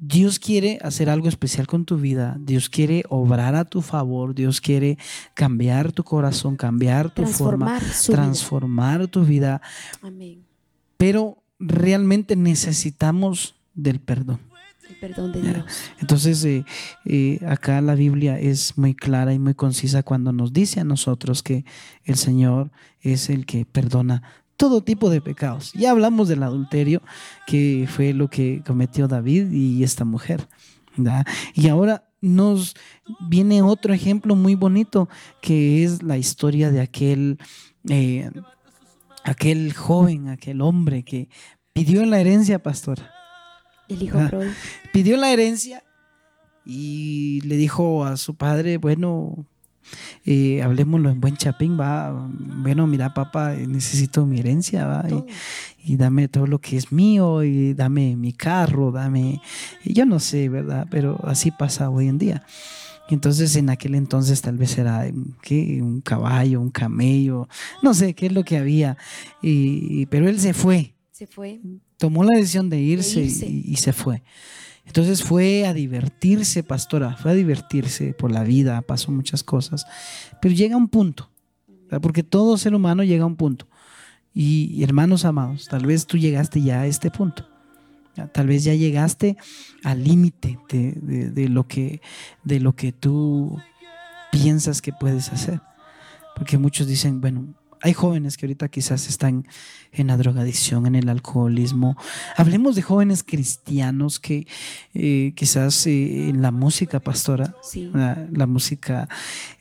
Dios 0.02 0.40
quiere 0.40 0.80
hacer 0.82 1.10
algo 1.10 1.28
especial 1.28 1.68
con 1.68 1.84
tu 1.84 1.98
vida, 1.98 2.38
Dios 2.40 2.70
quiere 2.70 3.04
obrar 3.10 3.56
a 3.56 3.66
tu 3.66 3.82
favor, 3.82 4.34
Dios 4.34 4.62
quiere 4.62 4.98
cambiar 5.34 5.92
tu 5.92 6.06
corazón, 6.06 6.56
cambiar 6.56 7.14
tu 7.14 7.26
forma, 7.26 7.80
transformar 8.06 9.08
tu 9.08 9.26
vida. 9.26 9.62
Amén. 10.02 10.46
Pero 10.96 11.44
realmente 11.60 12.38
necesitamos 12.38 13.56
del 13.74 14.00
perdón. 14.00 14.40
El 14.88 14.96
perdón 14.96 15.34
de 15.34 15.42
Dios. 15.42 15.66
Entonces, 16.00 16.44
eh, 16.46 16.66
eh, 17.06 17.40
acá 17.46 17.82
la 17.82 17.96
Biblia 17.96 18.40
es 18.40 18.78
muy 18.78 18.96
clara 18.96 19.34
y 19.34 19.40
muy 19.40 19.54
concisa 19.54 20.02
cuando 20.02 20.32
nos 20.32 20.54
dice 20.54 20.80
a 20.80 20.86
nosotros 20.86 21.44
que 21.44 21.66
el 22.06 22.16
Señor 22.16 22.72
es 23.02 23.30
el 23.30 23.46
que 23.46 23.66
perdona 23.66 24.24
todo 24.60 24.82
tipo 24.82 25.10
de 25.10 25.22
pecados. 25.22 25.72
Ya 25.72 25.92
hablamos 25.92 26.28
del 26.28 26.44
adulterio, 26.44 27.02
que 27.48 27.88
fue 27.90 28.12
lo 28.12 28.30
que 28.30 28.62
cometió 28.68 29.08
David 29.08 29.52
y 29.52 29.86
esta 29.86 30.04
mujer. 30.04 30.50
Y 31.54 31.70
ahora 31.70 32.04
nos 32.20 32.76
viene 33.22 33.62
otro 33.62 33.94
ejemplo 33.94 34.36
muy 34.36 34.56
bonito, 34.56 35.08
que 35.42 35.86
es 35.86 36.04
la 36.04 36.18
historia 36.18 36.72
de 36.72 36.82
aquel, 36.82 37.38
eh, 37.88 38.30
aquel 39.24 39.72
joven, 39.74 40.28
aquel 40.28 40.60
hombre 40.60 41.04
que 41.04 41.30
pidió 41.72 42.06
la 42.06 42.20
herencia, 42.20 42.62
pastora. 42.62 43.14
El 43.88 44.04
hijo 44.04 44.20
Pidió 44.92 45.16
la 45.16 45.32
herencia 45.32 45.86
y 46.66 47.40
le 47.46 47.56
dijo 47.56 48.04
a 48.04 48.18
su 48.18 48.36
padre, 48.36 48.78
bueno, 48.78 49.46
eh, 50.26 50.62
hablemoslo 50.62 51.10
en 51.10 51.20
buen 51.20 51.38
chapín, 51.38 51.80
va, 51.80 52.12
bueno, 52.12 52.88
mira 52.88 53.14
papá, 53.14 53.54
necesito 53.54 54.26
mi 54.26 54.40
herencia, 54.40 54.86
va, 54.86 55.06
y, 55.84 55.96
dame 55.96 56.28
todo 56.28 56.48
lo 56.48 56.60
que 56.60 56.78
es 56.78 56.92
mío, 56.92 57.44
y 57.44 57.74
dame 57.74 58.16
mi 58.16 58.34
carro, 58.34 58.92
dame, 58.92 59.42
yo 59.84 60.06
no 60.06 60.20
sé, 60.20 60.50
¿verdad? 60.50 60.88
Pero 60.90 61.20
así 61.24 61.52
pasa 61.52 61.90
hoy 61.90 62.08
en 62.08 62.18
día. 62.18 62.44
Entonces 63.10 63.56
en 63.56 63.72
aquel 63.72 63.96
entonces 63.96 64.40
tal 64.42 64.58
vez 64.58 64.78
era 64.78 65.10
¿qué? 65.42 65.80
un 65.82 66.02
caballo, 66.02 66.62
un 66.62 66.70
camello, 66.70 67.48
no 67.82 67.96
sé 67.96 68.14
qué 68.14 68.28
es 68.28 68.34
lo 68.34 68.44
que 68.44 68.58
había, 68.58 68.98
y, 69.42 70.06
pero 70.08 70.30
él 70.30 70.40
se 70.40 70.54
fue. 70.54 70.94
Se 71.12 71.26
fue. 71.26 71.60
Tomó 71.98 72.24
la 72.24 72.38
decisión 72.38 72.70
de 72.70 72.80
irse, 72.80 73.22
y 73.22 73.76
se 73.76 73.94
fue. 73.94 74.22
Entonces 74.90 75.24
fue 75.24 75.68
a 75.68 75.74
divertirse, 75.76 76.64
pastora, 76.64 77.16
fue 77.16 77.30
a 77.30 77.36
divertirse 77.36 78.16
por 78.16 78.32
la 78.32 78.44
vida, 78.44 78.82
pasó 78.82 79.12
muchas 79.12 79.44
cosas, 79.44 79.86
pero 80.42 80.56
llega 80.56 80.76
un 80.76 80.88
punto, 80.88 81.30
porque 82.02 82.24
todo 82.24 82.58
ser 82.58 82.74
humano 82.74 83.04
llega 83.04 83.24
a 83.24 83.28
un 83.28 83.36
punto. 83.36 83.68
Y 84.34 84.84
hermanos 84.84 85.26
amados, 85.26 85.68
tal 85.68 85.86
vez 85.86 86.08
tú 86.08 86.18
llegaste 86.18 86.64
ya 86.64 86.82
a 86.82 86.88
este 86.88 87.12
punto. 87.12 87.48
Tal 88.34 88.48
vez 88.48 88.64
ya 88.64 88.74
llegaste 88.74 89.38
al 89.84 90.04
límite 90.04 90.60
de, 90.72 91.50
lo 91.50 91.68
que, 91.68 92.02
de 92.44 92.60
lo 92.60 92.76
que 92.76 92.92
tú 92.92 93.60
piensas 94.32 94.82
que 94.82 94.92
puedes 94.92 95.32
hacer. 95.32 95.62
Porque 96.36 96.58
muchos 96.58 96.88
dicen, 96.88 97.22
bueno, 97.22 97.54
hay 97.82 97.94
jóvenes 97.94 98.38
que 98.38 98.46
ahorita 98.46 98.68
quizás 98.70 99.08
están 99.08 99.48
en 99.92 100.08
la 100.08 100.18
drogadicción, 100.18 100.86
en 100.86 100.96
el 100.96 101.10
alcoholismo. 101.10 101.96
Hablemos 102.36 102.76
de 102.76 102.82
jóvenes 102.82 103.24
cristianos 103.24 104.20
que 104.20 104.48
eh, 104.94 105.34
quizás 105.36 105.88
eh, 105.88 106.30
en 106.30 106.42
la 106.42 106.52
música 106.52 107.00
pastora, 107.00 107.56
la, 107.74 108.46
música, 108.46 109.08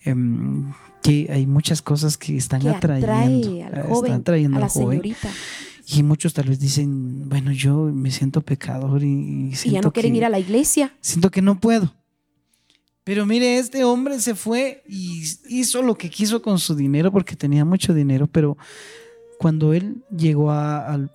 em, 0.05 0.73
que 1.03 1.29
hay 1.31 1.47
muchas 1.47 1.81
cosas 1.83 2.17
que 2.17 2.37
están 2.37 2.67
atrayendo, 2.67 3.65
al 3.65 3.83
joven, 3.89 4.05
están 4.05 4.21
atrayendo 4.21 4.57
a 4.59 4.61
la 4.61 4.69
Señorita. 4.69 5.31
Y 5.91 6.03
muchos 6.03 6.35
tal 6.35 6.49
vez 6.49 6.61
dicen, 6.61 7.31
bueno, 7.31 7.51
yo 7.51 7.91
me 7.95 8.11
siento 8.11 8.43
pecador 8.43 9.03
y, 9.03 9.55
y 9.65 9.71
ya 9.71 9.81
no 9.81 9.91
quieren 9.91 10.15
ir 10.15 10.25
a 10.25 10.29
la 10.29 10.39
iglesia. 10.39 10.93
Siento 11.01 11.31
que 11.31 11.41
no 11.41 11.59
puedo. 11.59 11.95
Pero 13.09 13.25
mire, 13.25 13.57
este 13.57 13.85
hombre 13.85 14.21
se 14.21 14.35
fue 14.35 14.83
y 14.87 15.23
hizo 15.49 15.81
lo 15.81 15.95
que 15.95 16.11
quiso 16.11 16.43
con 16.43 16.59
su 16.59 16.75
dinero 16.75 17.11
porque 17.11 17.37
tenía 17.37 17.65
mucho 17.65 17.95
dinero, 17.95 18.27
pero 18.27 18.59
cuando 19.39 19.73
él 19.73 20.05
llegó 20.15 20.51
al, 20.51 21.11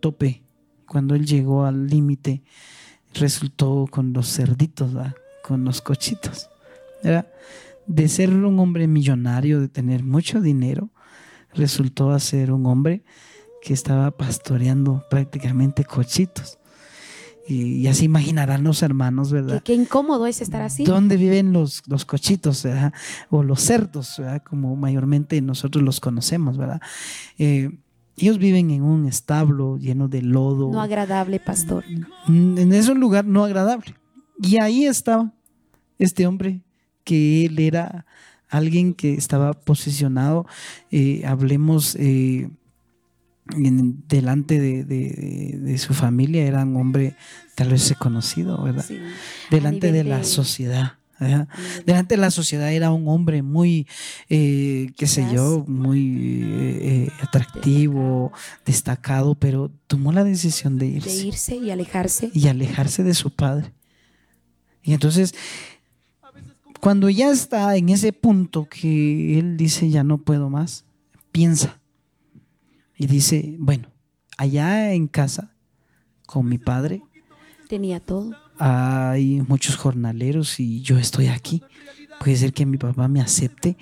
tope, 0.00 0.40
cuando 0.88 1.14
él 1.14 1.26
llegó 1.26 1.66
al 1.66 1.88
límite, 1.88 2.42
resultó 3.12 3.84
con 3.90 4.14
los 4.14 4.34
cerditos, 4.34 4.92
con 5.42 5.62
los 5.62 5.82
cochitos. 5.82 6.48
De 7.86 8.08
ser 8.08 8.30
un 8.30 8.58
hombre 8.58 8.86
millonario, 8.86 9.60
de 9.60 9.68
tener 9.68 10.04
mucho 10.04 10.40
dinero, 10.40 10.88
resultó 11.52 12.12
a 12.12 12.18
ser 12.18 12.50
un 12.50 12.64
hombre 12.64 13.04
que 13.60 13.74
estaba 13.74 14.10
pastoreando 14.10 15.04
prácticamente 15.10 15.84
cochitos. 15.84 16.58
Y 17.48 17.82
ya 17.82 17.94
se 17.94 18.04
imaginarán 18.04 18.64
los 18.64 18.82
hermanos, 18.82 19.30
¿verdad? 19.30 19.62
Qué, 19.62 19.74
qué 19.74 19.80
incómodo 19.80 20.26
es 20.26 20.40
estar 20.40 20.62
así. 20.62 20.84
¿Dónde 20.84 21.16
viven 21.16 21.52
los, 21.52 21.82
los 21.86 22.04
cochitos, 22.04 22.62
¿verdad? 22.64 22.92
O 23.30 23.42
los 23.42 23.60
cerdos, 23.62 24.16
¿verdad? 24.18 24.42
Como 24.42 24.74
mayormente 24.76 25.40
nosotros 25.40 25.84
los 25.84 26.00
conocemos, 26.00 26.56
¿verdad? 26.56 26.80
Eh, 27.38 27.70
ellos 28.16 28.38
viven 28.38 28.70
en 28.70 28.82
un 28.82 29.06
establo 29.06 29.76
lleno 29.76 30.08
de 30.08 30.22
lodo. 30.22 30.72
No 30.72 30.80
agradable, 30.80 31.38
pastor. 31.38 31.84
Mm, 32.26 32.58
En 32.58 32.72
ese 32.72 32.94
lugar 32.94 33.24
no 33.26 33.44
agradable. 33.44 33.94
Y 34.42 34.56
ahí 34.58 34.84
estaba 34.86 35.32
este 35.98 36.26
hombre, 36.26 36.62
que 37.04 37.46
él 37.46 37.58
era 37.58 38.06
alguien 38.48 38.94
que 38.94 39.14
estaba 39.14 39.52
posicionado, 39.52 40.46
eh, 40.90 41.24
hablemos, 41.26 41.96
eh, 41.96 42.50
delante 43.48 44.60
de, 44.60 44.84
de- 44.84 45.58
de 45.62 45.78
su 45.78 45.94
familia, 45.94 46.44
era 46.46 46.64
un 46.64 46.76
hombre 46.76 47.14
tal 47.54 47.70
vez 47.70 47.88
reconocido, 47.88 48.62
¿verdad? 48.62 48.84
Sí. 48.86 48.98
delante 49.50 49.92
de 49.92 50.04
la 50.04 50.18
de- 50.18 50.24
sociedad. 50.24 50.94
de- 51.20 51.46
Delante 51.86 52.16
de 52.16 52.20
la 52.20 52.30
sociedad 52.30 52.70
era 52.72 52.90
un 52.90 53.08
hombre 53.08 53.42
muy, 53.42 53.86
eh, 54.28 54.88
qué 54.98 55.06
sé 55.06 55.24
yo, 55.32 55.64
muy 55.66 56.42
eh, 56.42 56.78
eh, 56.82 57.08
atractivo, 57.22 58.32
destacado, 58.66 59.34
pero 59.34 59.70
tomó 59.86 60.12
la 60.12 60.24
decisión 60.24 60.76
de 60.78 60.86
de 60.90 60.96
irse 60.96 61.26
irse 61.26 61.56
y 61.56 61.70
alejarse. 61.70 62.30
y 62.34 62.48
alejarse 62.48 63.02
de 63.02 63.14
su 63.14 63.30
padre. 63.30 63.72
Y 64.82 64.92
entonces, 64.92 65.34
cuando 66.80 67.08
ya 67.08 67.30
está 67.30 67.74
en 67.76 67.88
ese 67.88 68.12
punto 68.12 68.68
que 68.68 69.38
él 69.38 69.56
dice, 69.56 69.88
ya 69.90 70.04
no 70.04 70.18
puedo 70.18 70.50
más, 70.50 70.84
piensa 71.32 71.80
y 72.96 73.06
dice, 73.06 73.56
bueno, 73.58 73.88
allá 74.38 74.92
en 74.92 75.06
casa, 75.06 75.54
con 76.26 76.48
mi 76.48 76.58
padre, 76.58 77.02
Tenía 77.68 78.00
todo. 78.00 78.32
hay 78.58 79.42
muchos 79.48 79.76
jornaleros 79.76 80.60
y 80.60 80.80
yo 80.82 80.98
estoy 80.98 81.26
aquí. 81.26 81.62
Puede 82.20 82.36
ser 82.36 82.52
que 82.52 82.64
mi 82.64 82.78
papá 82.78 83.08
me 83.08 83.20
acepte 83.20 83.76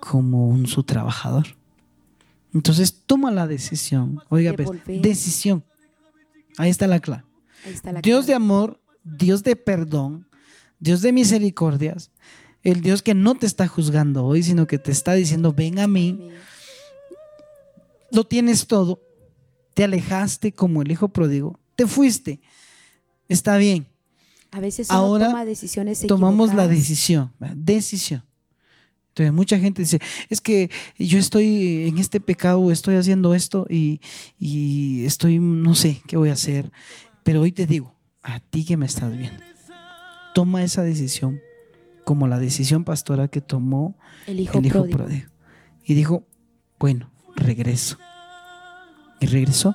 como 0.00 0.48
un 0.48 0.66
su 0.66 0.82
trabajador. 0.82 1.46
Entonces 2.54 3.02
toma 3.06 3.30
la 3.30 3.46
decisión. 3.46 4.20
Oiga, 4.28 4.52
pues, 4.54 4.80
decisión. 4.86 5.64
Ahí 6.58 6.70
está 6.70 6.86
la 6.86 7.00
clave. 7.00 7.24
Ahí 7.64 7.72
está 7.72 7.92
la 7.92 8.00
Dios 8.00 8.26
de 8.26 8.34
amor, 8.34 8.80
Dios 9.04 9.42
de 9.42 9.56
perdón, 9.56 10.26
Dios 10.80 11.00
de 11.02 11.12
misericordias, 11.12 12.10
el 12.62 12.80
Dios 12.80 13.02
que 13.02 13.14
no 13.14 13.34
te 13.34 13.46
está 13.46 13.68
juzgando 13.68 14.24
hoy, 14.24 14.42
sino 14.42 14.66
que 14.66 14.78
te 14.78 14.90
está 14.90 15.14
diciendo, 15.14 15.52
ven 15.52 15.78
a 15.78 15.86
mí, 15.86 16.18
Amén. 16.20 16.36
Lo 18.12 18.24
tienes 18.24 18.66
todo, 18.66 19.00
te 19.74 19.84
alejaste 19.84 20.52
como 20.52 20.82
el 20.82 20.90
hijo 20.92 21.08
pródigo, 21.08 21.58
te 21.76 21.86
fuiste, 21.86 22.40
está 23.28 23.56
bien, 23.56 23.86
A 24.50 24.60
veces 24.60 24.88
uno 24.90 24.98
Ahora 24.98 25.26
toma 25.28 25.44
decisiones 25.44 26.06
tomamos 26.06 26.54
la 26.54 26.68
decisión, 26.68 27.32
decisión. 27.56 28.22
Entonces 29.08 29.32
mucha 29.32 29.58
gente 29.58 29.82
dice, 29.82 29.98
es 30.30 30.40
que 30.40 30.70
yo 30.98 31.18
estoy 31.18 31.86
en 31.88 31.98
este 31.98 32.18
pecado, 32.18 32.70
estoy 32.70 32.96
haciendo 32.96 33.34
esto 33.34 33.66
y, 33.68 34.00
y 34.38 35.04
estoy, 35.04 35.38
no 35.38 35.74
sé 35.74 36.00
qué 36.06 36.16
voy 36.16 36.30
a 36.30 36.34
hacer, 36.34 36.72
pero 37.22 37.42
hoy 37.42 37.52
te 37.52 37.66
digo, 37.66 37.94
a 38.22 38.40
ti 38.40 38.64
que 38.64 38.78
me 38.78 38.86
estás 38.86 39.14
viendo, 39.16 39.42
toma 40.34 40.62
esa 40.62 40.82
decisión 40.82 41.40
como 42.04 42.26
la 42.26 42.38
decisión 42.38 42.84
pastora 42.84 43.28
que 43.28 43.40
tomó 43.42 43.96
El 44.26 44.40
hijo, 44.40 44.58
el 44.58 44.66
hijo 44.66 44.78
pródigo. 44.78 44.96
pródigo. 44.96 45.30
Y 45.84 45.94
dijo, 45.94 46.26
bueno, 46.78 47.11
regreso. 47.36 47.98
Y 49.20 49.26
regresó. 49.26 49.74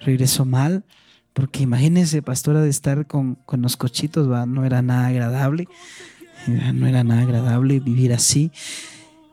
Regresó 0.00 0.44
mal, 0.44 0.84
porque 1.32 1.62
imagínense, 1.62 2.22
pastora, 2.22 2.60
de 2.60 2.68
estar 2.70 3.06
con, 3.06 3.34
con 3.46 3.62
los 3.62 3.76
cochitos, 3.76 4.30
¿va? 4.30 4.46
no 4.46 4.64
era 4.64 4.82
nada 4.82 5.06
agradable. 5.08 5.68
No 6.46 6.86
era 6.86 7.02
nada 7.02 7.22
agradable 7.22 7.80
vivir 7.80 8.12
así. 8.12 8.52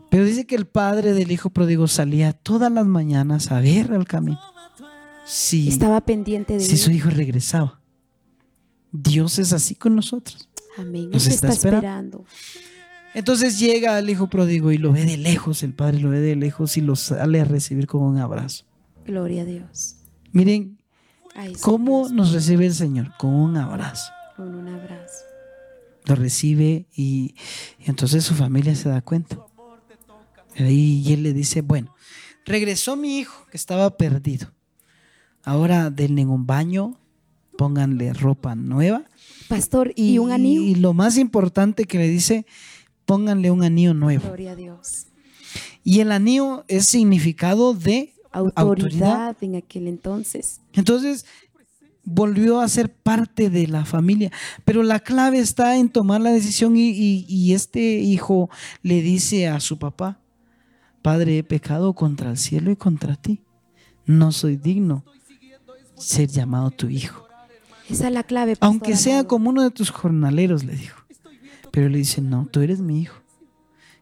Pero 0.10 0.26
dice 0.26 0.46
que 0.46 0.56
el 0.56 0.66
padre 0.66 1.14
del 1.14 1.32
hijo 1.32 1.50
pródigo 1.52 1.88
salía 1.88 2.34
todas 2.34 2.72
las 2.72 2.86
mañanas 2.86 3.52
a 3.52 3.60
ver 3.60 3.92
al 3.94 4.06
camino. 4.06 4.40
Si, 5.26 5.68
Estaba 5.70 6.02
pendiente 6.02 6.54
de 6.54 6.60
si 6.60 6.72
él. 6.74 6.78
su 6.78 6.92
hijo 6.92 7.10
regresaba. 7.10 7.80
Dios 8.92 9.40
es 9.40 9.54
así 9.54 9.76
con 9.76 9.96
nosotros. 9.96 10.50
Amén. 10.78 11.06
nos 11.06 11.14
Nos 11.26 11.28
está 11.28 11.48
está 11.48 11.54
esperando. 11.54 12.26
esperando. 12.26 12.26
Entonces 13.14 13.60
llega 13.60 14.00
el 14.00 14.10
hijo 14.10 14.28
pródigo 14.28 14.72
y 14.72 14.78
lo 14.78 14.92
ve 14.92 15.06
de 15.06 15.18
lejos, 15.18 15.64
el 15.64 15.74
padre 15.74 16.00
lo 16.00 16.10
ve 16.10 16.20
de 16.20 16.36
lejos 16.36 16.78
y 16.78 16.82
lo 16.82 16.96
sale 16.96 17.42
a 17.42 17.46
recibir 17.46 17.88
con 17.88 18.02
un 18.02 18.18
abrazo. 18.18 18.66
Gloria 19.06 19.44
a 19.44 19.46
Dios. 19.46 19.98
Miren 20.32 20.80
Ay, 21.36 21.54
cómo 21.62 22.00
Dios, 22.00 22.12
nos 22.12 22.32
recibe 22.32 22.66
el 22.66 22.74
Señor, 22.74 23.12
con 23.18 23.34
un 23.34 23.58
abrazo. 23.58 24.12
Con 24.36 24.56
un 24.56 24.68
abrazo. 24.68 25.26
Lo 26.06 26.16
recibe 26.16 26.88
y, 26.96 27.36
y 27.80 27.90
entonces 27.90 28.24
su 28.24 28.34
familia 28.34 28.76
se 28.76 28.90
da 28.90 29.02
cuenta. 29.02 29.38
Y 30.56 31.12
él 31.14 31.24
le 31.24 31.34
dice, 31.34 31.62
bueno, 31.62 31.96
regresó 32.46 32.96
mi 32.96 33.20
hijo 33.20 33.46
que 33.50 33.58
estaba 33.58 33.98
perdido. 33.98 34.52
Ahora 35.44 35.90
denle 35.90 36.26
un 36.26 36.46
baño, 36.46 36.98
pónganle 37.58 38.14
ropa 38.14 38.56
nueva. 38.56 39.04
Pastor, 39.48 39.92
¿y, 39.96 40.18
un 40.18 40.32
anillo? 40.32 40.62
Y 40.62 40.76
lo 40.76 40.94
más 40.94 41.18
importante 41.18 41.86
que 41.86 41.98
le 41.98 42.08
dice, 42.08 42.46
pónganle 43.06 43.52
un 43.52 43.64
anillo 43.64 43.94
nuevo. 43.94 44.24
Gloria 44.28 44.52
a 44.52 44.56
Dios. 44.56 45.08
Y 45.84 46.00
el 46.00 46.12
anillo 46.12 46.64
es 46.68 46.86
significado 46.88 47.74
de 47.74 48.14
Autoridad, 48.56 49.36
en 49.42 49.56
aquel 49.58 49.88
entonces. 49.88 50.60
Entonces 50.74 51.26
volvió 52.04 52.60
a 52.62 52.68
ser 52.68 52.92
parte 52.92 53.50
de 53.52 53.68
la 53.68 53.86
familia. 53.86 54.32
Pero 54.66 54.82
la 54.82 55.00
clave 55.00 55.38
está 55.40 55.78
en 55.78 55.90
tomar 55.90 56.20
la 56.22 56.32
decisión 56.32 56.76
y, 56.76 56.90
y- 56.90 57.26
y 57.28 57.54
este 57.54 58.00
hijo 58.00 58.50
le 58.82 59.02
dice 59.02 59.48
a 59.48 59.60
su 59.60 59.78
papá, 59.78 60.20
Padre, 61.04 61.38
he 61.38 61.44
pecado 61.44 61.94
contra 61.94 62.32
el 62.32 62.38
cielo 62.38 62.72
y 62.72 62.76
contra 62.76 63.16
ti. 63.18 63.42
No 64.06 64.32
soy 64.32 64.58
digno 64.58 65.06
ser 65.96 66.28
llamado 66.28 66.72
tu 66.72 66.90
hijo. 66.90 67.28
Esa 67.90 68.08
es 68.08 68.14
la 68.14 68.24
clave. 68.24 68.56
Aunque 68.62 68.96
sea 68.98 69.26
como 69.26 69.50
uno 69.50 69.62
de 69.64 69.70
tus 69.72 69.92
jornaleros, 69.92 70.64
le 70.64 70.76
dijo. 70.76 71.03
Pero 71.74 71.90
le 71.90 71.98
dice, 71.98 72.22
no, 72.22 72.48
tú 72.52 72.62
eres 72.62 72.80
mi 72.82 73.02
hijo. 73.02 73.20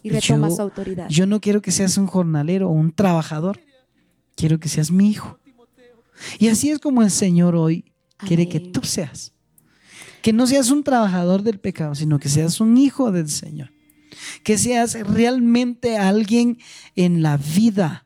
Y 0.03 0.09
retoma 0.09 0.49
yo- 0.49 0.55
su 0.57 0.61
autoridad. 0.61 1.07
Yo 1.07 1.25
no 1.25 1.39
quiero 1.39 1.61
que 1.61 1.71
seas 1.71 1.97
un 1.97 2.05
jornalero 2.05 2.67
o 2.67 2.71
un 2.73 2.91
trabajador. 2.91 3.61
Quiero 4.35 4.59
que 4.59 4.67
seas 4.67 4.91
mi 4.91 5.09
hijo. 5.09 5.39
Y 6.37 6.49
así 6.49 6.69
es 6.69 6.79
como 6.79 7.01
el 7.01 7.11
Señor 7.11 7.55
hoy 7.55 7.85
quiere 8.17 8.49
que 8.49 8.59
tú 8.59 8.81
seas. 8.83 9.31
Que 10.21 10.33
no 10.33 10.47
seas 10.47 10.69
un 10.69 10.83
trabajador 10.83 11.43
del 11.43 11.59
pecado, 11.61 11.95
sino 11.95 12.19
que 12.19 12.27
seas 12.27 12.59
un 12.59 12.77
hijo 12.77 13.09
del 13.13 13.29
Señor. 13.29 13.71
Que 14.43 14.57
seas 14.57 14.93
realmente 15.07 15.97
alguien 15.97 16.57
en 16.97 17.21
la 17.23 17.37
vida. 17.37 18.05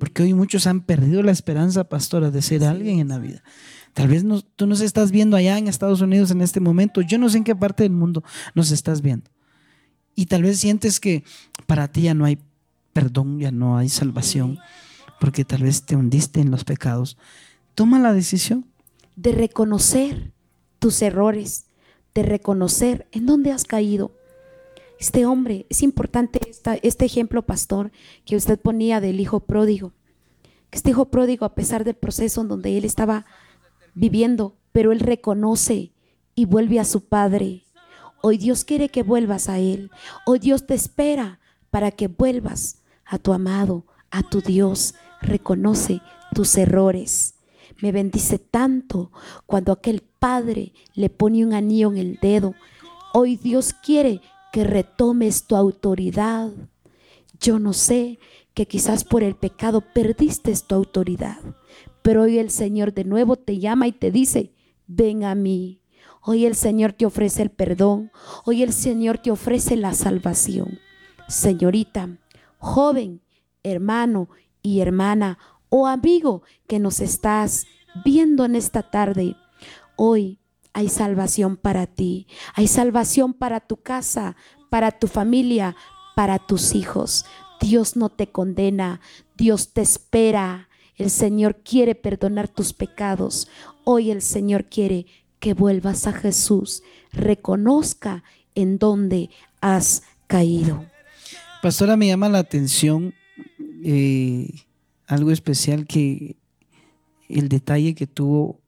Porque 0.00 0.22
hoy 0.22 0.32
muchos 0.32 0.66
han 0.66 0.80
perdido 0.80 1.22
la 1.22 1.32
esperanza, 1.32 1.84
pastora, 1.84 2.30
de 2.30 2.40
ser 2.40 2.64
alguien 2.64 2.98
en 3.00 3.08
la 3.08 3.18
vida. 3.18 3.42
Tal 3.96 4.08
vez 4.08 4.24
no- 4.24 4.42
tú 4.42 4.66
nos 4.66 4.82
estás 4.82 5.10
viendo 5.10 5.38
allá 5.38 5.56
en 5.56 5.68
Estados 5.68 6.02
Unidos 6.02 6.30
en 6.30 6.42
este 6.42 6.60
momento. 6.60 7.00
Yo 7.00 7.16
no 7.16 7.30
sé 7.30 7.38
en 7.38 7.44
qué 7.44 7.56
parte 7.56 7.82
del 7.82 7.92
mundo 7.92 8.22
nos 8.54 8.70
estás 8.70 9.00
viendo. 9.00 9.30
Y 10.14 10.26
tal 10.26 10.42
vez 10.42 10.58
sientes 10.60 11.00
que 11.00 11.24
para 11.66 11.88
ti 11.88 12.02
ya 12.02 12.12
no 12.12 12.26
hay 12.26 12.38
perdón, 12.92 13.38
ya 13.40 13.50
no 13.50 13.78
hay 13.78 13.88
salvación, 13.88 14.58
porque 15.18 15.44
tal 15.46 15.62
vez 15.62 15.82
te 15.86 15.96
hundiste 15.96 16.40
en 16.40 16.50
los 16.50 16.64
pecados. 16.64 17.16
Toma 17.74 17.98
la 17.98 18.12
decisión. 18.12 18.66
de 19.16 19.32
reconocer 19.32 20.32
tus 20.78 21.00
errores, 21.00 21.64
de 22.14 22.22
reconocer 22.22 23.06
en 23.12 23.24
dónde 23.24 23.50
has 23.50 23.64
caído. 23.64 24.12
Este 25.00 25.24
hombre, 25.24 25.64
es 25.70 25.82
importante 25.82 26.38
esta- 26.50 26.74
este 26.82 27.06
ejemplo, 27.06 27.40
pastor, 27.46 27.92
que 28.26 28.36
usted 28.36 28.58
ponía 28.60 29.00
del 29.00 29.18
hijo 29.20 29.40
pródigo. 29.40 29.94
Este 30.70 30.90
hijo 30.90 31.06
pródigo, 31.10 31.46
a 31.46 31.54
pesar 31.54 31.82
del 31.84 31.94
proceso 31.94 32.42
en 32.42 32.48
donde 32.48 32.76
él 32.76 32.84
estaba 32.84 33.24
viviendo, 33.96 34.54
pero 34.70 34.92
él 34.92 35.00
reconoce 35.00 35.92
y 36.36 36.44
vuelve 36.44 36.78
a 36.78 36.84
su 36.84 37.08
padre. 37.08 37.64
Hoy 38.22 38.38
Dios 38.38 38.64
quiere 38.64 38.88
que 38.88 39.02
vuelvas 39.02 39.48
a 39.48 39.58
Él. 39.58 39.90
Hoy 40.26 40.38
Dios 40.38 40.66
te 40.66 40.74
espera 40.74 41.40
para 41.70 41.90
que 41.90 42.06
vuelvas 42.06 42.82
a 43.04 43.18
tu 43.18 43.32
amado, 43.32 43.86
a 44.10 44.22
tu 44.22 44.40
Dios. 44.40 44.94
Reconoce 45.20 46.00
tus 46.34 46.56
errores. 46.56 47.34
Me 47.80 47.90
bendice 47.92 48.38
tanto 48.38 49.10
cuando 49.46 49.72
aquel 49.72 50.02
padre 50.02 50.72
le 50.94 51.10
pone 51.10 51.44
un 51.44 51.54
anillo 51.54 51.90
en 51.90 51.98
el 51.98 52.18
dedo. 52.20 52.54
Hoy 53.12 53.36
Dios 53.36 53.72
quiere 53.72 54.20
que 54.52 54.64
retomes 54.64 55.46
tu 55.46 55.56
autoridad. 55.56 56.50
Yo 57.40 57.58
no 57.58 57.72
sé 57.72 58.18
que 58.54 58.66
quizás 58.66 59.04
por 59.04 59.22
el 59.22 59.36
pecado 59.36 59.82
perdiste 59.92 60.54
tu 60.66 60.74
autoridad, 60.74 61.38
pero 62.06 62.22
hoy 62.22 62.38
el 62.38 62.52
Señor 62.52 62.94
de 62.94 63.02
nuevo 63.02 63.34
te 63.34 63.58
llama 63.58 63.88
y 63.88 63.92
te 63.92 64.12
dice, 64.12 64.52
ven 64.86 65.24
a 65.24 65.34
mí. 65.34 65.80
Hoy 66.22 66.46
el 66.46 66.54
Señor 66.54 66.92
te 66.92 67.04
ofrece 67.04 67.42
el 67.42 67.50
perdón, 67.50 68.12
hoy 68.44 68.62
el 68.62 68.72
Señor 68.72 69.18
te 69.18 69.32
ofrece 69.32 69.74
la 69.74 69.92
salvación. 69.92 70.78
Señorita, 71.26 72.16
joven, 72.58 73.22
hermano 73.64 74.28
y 74.62 74.78
hermana 74.82 75.36
o 75.68 75.88
amigo 75.88 76.42
que 76.68 76.78
nos 76.78 77.00
estás 77.00 77.66
viendo 78.04 78.44
en 78.44 78.54
esta 78.54 78.88
tarde, 78.88 79.34
Hoy 79.96 80.38
hay 80.74 80.88
salvación 80.90 81.56
para 81.56 81.88
ti, 81.88 82.28
hay 82.54 82.68
salvación 82.68 83.34
para 83.34 83.58
tu 83.58 83.78
casa, 83.78 84.36
para 84.70 84.92
tu 84.92 85.08
familia, 85.08 85.74
para 86.14 86.38
tus 86.38 86.76
hijos. 86.76 87.26
Dios 87.60 87.96
no 87.96 88.10
te 88.10 88.30
condena, 88.30 89.00
Dios 89.36 89.72
te 89.72 89.80
espera. 89.80 90.65
El 90.96 91.10
Señor 91.10 91.56
quiere 91.62 91.94
perdonar 91.94 92.48
tus 92.48 92.72
pecados. 92.72 93.48
Hoy 93.84 94.10
el 94.10 94.22
Señor 94.22 94.64
quiere 94.64 95.06
que 95.38 95.54
vuelvas 95.54 96.06
a 96.06 96.12
Jesús, 96.12 96.82
reconozca 97.12 98.24
en 98.54 98.78
dónde 98.78 99.30
has 99.60 100.02
caído. 100.26 100.84
Pastora, 101.62 101.96
me 101.96 102.06
llama 102.06 102.28
la 102.28 102.38
atención 102.38 103.14
eh, 103.84 104.50
algo 105.06 105.30
especial 105.30 105.86
que 105.86 106.36
el 107.28 107.48
detalle 107.48 107.94
que 107.94 108.06
tuvo 108.06 108.60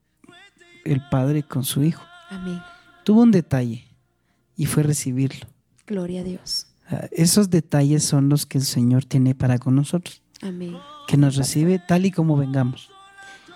el 0.85 1.01
padre 1.09 1.43
con 1.43 1.65
su 1.65 1.83
hijo. 1.83 2.03
Amén. 2.29 2.61
Tuvo 3.05 3.23
un 3.23 3.31
detalle 3.31 3.85
y 4.57 4.67
fue 4.67 4.83
recibirlo. 4.83 5.47
Gloria 5.87 6.21
a 6.21 6.25
Dios. 6.25 6.67
Ah, 6.89 7.09
Esos 7.11 7.51
detalles 7.51 8.05
son 8.05 8.29
los 8.29 8.47
que 8.47 8.59
el 8.59 8.65
Señor 8.65 9.05
tiene 9.05 9.35
para 9.35 9.59
con 9.59 9.75
nosotros, 9.75 10.23
Amén. 10.43 10.77
que 11.07 11.17
nos 11.17 11.37
recibe 11.37 11.79
tal 11.79 12.07
y 12.07 12.11
como 12.11 12.37
vengamos. 12.37 12.91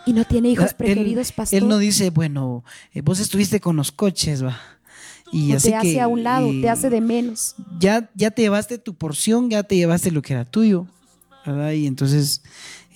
Y 0.07 0.13
no 0.15 0.25
tiene 0.25 0.49
hijos 0.51 0.71
Ah, 0.73 0.77
preferidos, 0.77 1.29
él, 1.31 1.35
pastor. 1.37 1.59
él 1.61 1.69
no 1.69 1.79
dice, 1.79 2.11
bueno, 2.11 2.65
eh, 2.93 3.03
vos 3.03 3.21
estuviste 3.21 3.61
con 3.61 3.77
los 3.77 3.93
coches, 3.93 4.45
va. 4.45 4.59
Y 5.31 5.53
O 5.53 5.57
así 5.57 5.71
te 5.71 5.77
hace 5.77 5.93
que, 5.93 6.01
a 6.01 6.09
un 6.09 6.23
lado, 6.25 6.49
eh, 6.51 6.61
te 6.61 6.69
hace 6.69 6.91
de 6.91 7.01
menos. 7.01 7.55
ya, 7.79 8.11
ya 8.15 8.31
te 8.33 8.43
llevaste 8.43 8.79
tu 8.79 8.95
porción, 8.95 9.49
ya 9.49 9.63
te 9.63 9.77
llevaste 9.77 10.11
lo 10.11 10.21
que 10.23 10.33
era 10.33 10.45
tuyo, 10.45 10.87
¿verdad? 11.47 11.71
Y 11.73 11.87
entonces, 11.87 12.43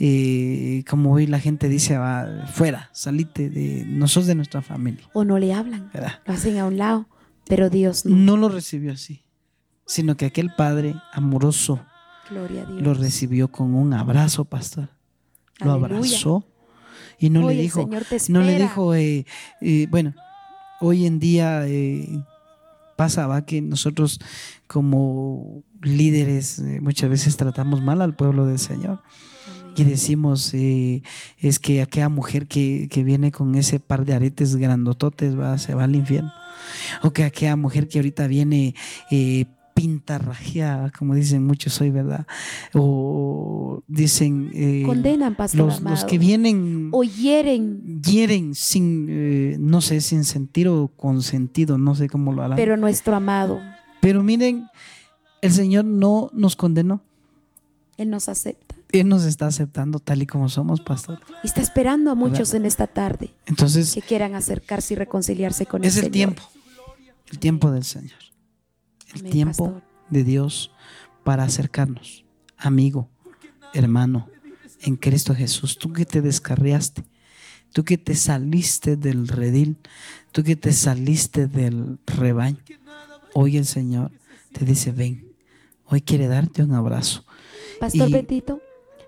eh, 0.01 0.83
como 0.88 1.12
hoy 1.12 1.27
la 1.27 1.38
gente 1.40 1.68
dice, 1.68 1.96
va, 1.96 2.46
fuera, 2.53 2.90
salite 2.92 3.49
de, 3.51 3.85
no 3.87 4.09
sos 4.09 4.27
de 4.27 4.35
nuestra 4.35 4.61
familia, 4.61 5.09
O 5.14 5.25
no 5.25 5.38
le 5.38 5.55
hablan, 5.55 5.90
¿verdad? 5.94 6.20
lo 6.27 6.35
hacen 6.35 6.59
a 6.59 6.66
un 6.66 6.77
lado, 6.77 7.07
pero 7.46 7.70
Dios 7.70 8.05
no. 8.05 8.16
No 8.16 8.37
lo 8.37 8.49
recibió 8.49 8.92
así, 8.92 9.22
sino 9.87 10.16
que 10.16 10.27
aquel 10.27 10.51
padre 10.57 10.94
amoroso 11.12 11.81
Gloria 12.30 12.62
a 12.62 12.66
Dios. 12.66 12.82
lo 12.82 12.94
recibió 12.94 13.48
con 13.48 13.74
un 13.74 13.92
abrazo, 13.92 14.44
pastor. 14.44 14.88
Lo 15.60 15.72
Aleluya. 15.72 15.96
abrazó 15.96 16.44
y 17.18 17.30
no 17.30 17.46
Hoy 17.46 17.54
le 17.54 17.62
dijo, 17.62 17.88
no 18.28 18.42
le 18.42 18.58
dijo, 18.58 18.94
eh, 18.94 19.24
eh, 19.60 19.86
bueno, 19.90 20.14
hoy 20.80 21.06
en 21.06 21.18
día 21.18 21.66
eh, 21.66 22.08
pasa 22.96 23.26
va 23.26 23.44
que 23.46 23.62
nosotros 23.62 24.20
como 24.66 25.62
líderes 25.82 26.58
eh, 26.58 26.80
muchas 26.80 27.08
veces 27.10 27.36
tratamos 27.36 27.82
mal 27.82 28.02
al 28.02 28.14
pueblo 28.14 28.46
del 28.46 28.58
Señor 28.58 29.00
y 29.76 29.84
decimos 29.84 30.52
eh, 30.54 31.02
es 31.38 31.58
que 31.58 31.82
aquella 31.82 32.08
mujer 32.08 32.46
que, 32.46 32.88
que 32.90 33.04
viene 33.04 33.30
con 33.30 33.54
ese 33.54 33.78
par 33.78 34.04
de 34.06 34.14
aretes 34.14 34.56
grandototes 34.56 35.38
va, 35.38 35.58
se 35.58 35.74
va 35.74 35.84
al 35.84 35.94
infierno 35.94 36.32
o 37.02 37.12
que 37.12 37.24
aquella 37.24 37.56
mujer 37.56 37.86
que 37.86 37.98
ahorita 37.98 38.26
viene 38.26 38.74
eh, 39.10 39.44
pintarrajeada 39.76 40.90
como 40.90 41.14
dicen 41.14 41.46
muchos 41.46 41.78
hoy 41.82 41.90
verdad 41.90 42.26
o 42.72 43.82
dicen 43.86 44.50
eh, 44.54 44.82
Condenan, 44.86 45.34
pastor 45.34 45.82
los, 45.82 46.04
que 46.06 46.16
vienen 46.18 46.88
O 46.92 47.04
hieren, 47.04 48.02
hieren 48.02 48.54
sin, 48.54 49.06
eh, 49.10 49.56
no 49.60 49.82
sé, 49.82 50.00
sin 50.00 50.24
sentir 50.24 50.66
o 50.68 50.88
con 50.88 51.20
sentido, 51.20 51.76
no 51.76 51.94
sé 51.94 52.08
cómo 52.08 52.32
lo 52.32 52.42
harán. 52.42 52.56
Pero, 52.56 52.72
pero 52.72 52.80
nuestro 52.80 53.14
amado, 53.14 53.60
miren, 54.22 54.68
el 55.42 55.52
Señor 55.52 55.84
no 55.84 56.30
nos 56.32 56.56
condenó. 56.56 57.02
Él 57.96 58.10
nos 58.10 58.28
acepta. 58.28 58.76
Él 58.92 59.08
nos 59.08 59.24
está 59.24 59.46
aceptando 59.46 59.98
tal 59.98 60.22
y 60.22 60.26
como 60.26 60.48
somos, 60.48 60.80
pastor. 60.80 61.20
Y 61.42 61.46
está 61.46 61.60
esperando 61.60 62.10
a 62.10 62.14
muchos 62.14 62.54
en 62.54 62.64
esta 62.64 62.86
tarde 62.86 63.30
Entonces, 63.46 63.92
que 63.92 64.02
quieran 64.02 64.34
acercarse 64.34 64.94
y 64.94 64.96
reconciliarse 64.96 65.66
con 65.66 65.84
es 65.84 65.96
el 65.96 66.04
el 66.06 66.12
Señor. 66.12 66.34
tiempo, 66.34 66.42
el 67.30 67.38
tiempo 67.38 67.70
del 67.70 67.84
Señor. 67.84 68.25
El 69.24 69.31
tiempo 69.31 69.64
pastor. 69.72 69.83
de 70.11 70.24
Dios 70.24 70.70
para 71.24 71.44
acercarnos, 71.44 72.24
amigo, 72.57 73.09
hermano, 73.74 74.29
en 74.81 74.96
Cristo 74.96 75.35
Jesús. 75.35 75.79
Tú 75.79 75.92
que 75.92 76.05
te 76.07 76.22
descarriaste, 76.22 77.05
tú 77.72 77.85
que 77.85 77.98
te 77.98 78.14
saliste 78.14 78.96
del 78.96 79.26
redil, 79.29 79.76
tú 80.33 80.42
que 80.44 80.57
te 80.57 80.72
saliste 80.72 81.46
del 81.46 81.98
rebaño. 82.07 82.59
Hoy 83.35 83.57
el 83.57 83.66
Señor 83.66 84.12
te 84.52 84.64
dice, 84.64 84.92
ven, 84.92 85.33
hoy 85.87 86.00
quiere 86.00 86.26
darte 86.29 86.62
un 86.62 86.72
abrazo. 86.72 87.24
Pastor 87.81 88.09
Y- 88.09 88.12
Bendito, 88.12 88.61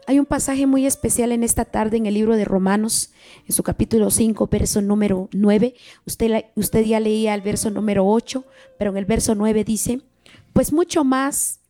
hay 0.09 0.19
un 0.19 0.25
pasaje 0.25 0.67
muy 0.67 0.87
especial 0.87 1.33
en 1.33 1.45
esta 1.45 1.67
tarde 1.67 1.99
en 1.99 2.07
el 2.07 2.15
libro 2.15 2.35
de 2.35 2.47
Romanos, 2.47 3.11
en 3.47 3.55
su 3.55 3.63
capítulo 3.63 4.11
5, 4.11 4.47
verso 4.47 4.81
número 4.81 5.29
9. 5.33 5.75
Usted, 6.07 6.47
usted 6.55 6.83
ya 6.87 6.99
leía 6.99 7.35
el 7.35 7.43
verso 7.43 7.69
número 7.69 8.09
8, 8.09 8.43
pero 8.79 8.93
en 8.93 8.97
el 8.97 9.05
verso 9.05 9.35
9 9.35 9.65
dice, 9.65 10.01
pues 10.55 10.73
mucho 10.73 11.05
más, 11.05 11.61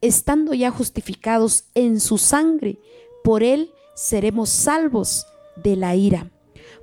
estando 0.00 0.54
ya 0.54 0.70
justificados 0.70 1.64
en 1.74 1.98
su 1.98 2.18
sangre, 2.18 2.78
por 3.24 3.42
él 3.42 3.72
seremos 3.96 4.50
salvos 4.50 5.26
de 5.56 5.74
la 5.74 5.96
ira. 5.96 6.30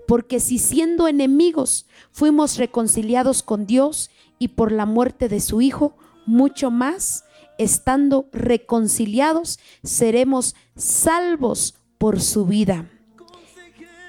Porque 0.10 0.42
si 0.42 0.60
siendo 0.60 1.08
enemigos 1.08 1.86
fuimos 2.12 2.58
reconciliados 2.58 3.42
con 3.42 3.66
Dios 3.66 4.12
y 4.38 4.50
por 4.50 4.74
la 4.74 4.86
muerte 4.86 5.30
de 5.30 5.40
su 5.40 5.62
Hijo, 5.62 5.96
mucho 6.26 6.72
más, 6.72 7.24
estando 7.58 8.30
reconciliados, 8.32 9.60
seremos 9.84 10.56
salvos 10.76 11.76
por 11.98 12.22
su 12.22 12.46
vida. 12.46 12.90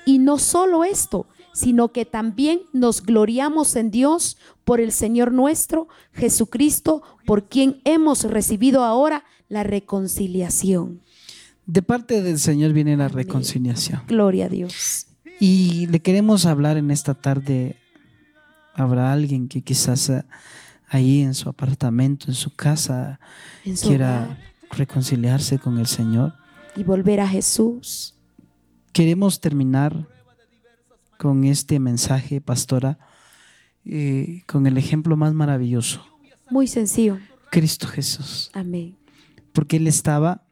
Y 0.05 0.19
no 0.19 0.39
solo 0.39 0.85
esto, 0.85 1.27
sino 1.53 1.91
que 1.91 2.05
también 2.05 2.61
nos 2.73 3.03
gloriamos 3.03 3.77
en 3.77 3.91
Dios 3.91 4.37
por 4.65 4.81
el 4.81 4.93
Señor 4.93 5.33
nuestro 5.33 5.89
Jesucristo, 6.13 7.03
por 7.25 7.49
quien 7.49 7.81
hemos 7.85 8.25
recibido 8.25 8.85
ahora 8.85 9.25
la 9.49 9.63
reconciliación. 9.63 11.01
De 11.65 11.83
parte 11.83 12.23
del 12.23 12.39
Señor 12.39 12.73
viene 12.73 12.97
la 12.97 13.09
reconciliación. 13.09 14.03
Gloria 14.07 14.47
a 14.47 14.49
Dios. 14.49 15.07
Y 15.41 15.87
le 15.87 16.01
queremos 16.01 16.47
hablar 16.47 16.77
en 16.77 16.91
esta 16.91 17.15
tarde. 17.15 17.77
Habrá 18.75 19.13
alguien 19.13 19.49
que 19.49 19.63
quizás 19.63 20.11
eh, 20.11 20.25
ahí 20.89 21.23
en 21.23 21.35
su 21.35 21.49
apartamento, 21.49 22.27
en 22.29 22.35
su 22.35 22.55
casa, 22.55 23.19
En 23.65 23.77
su 23.77 23.89
quiera 23.89 24.25
hogar. 24.25 24.39
reconciliarse 24.73 25.59
con 25.59 25.79
el 25.79 25.87
Señor. 25.87 26.35
y 26.77 26.83
volver 26.85 27.21
a 27.21 27.29
Jesús. 27.29 28.15
Queremos 28.93 29.41
terminar 29.41 30.07
con 31.19 31.45
este 31.45 31.79
mensaje, 31.81 32.41
pastora, 32.41 32.99
eh, 33.85 34.43
con 34.47 34.67
el 34.67 34.77
ejemplo 34.77 35.17
más 35.17 35.33
maravilloso, 35.33 36.05
Muy 36.51 36.67
sencillo. 36.67 37.19
Cristo 37.51 37.87
Jesús, 37.87 38.51
Amén. 38.53 38.97
porque 39.53 39.77
Él 39.79 39.87
estaba 39.87 40.43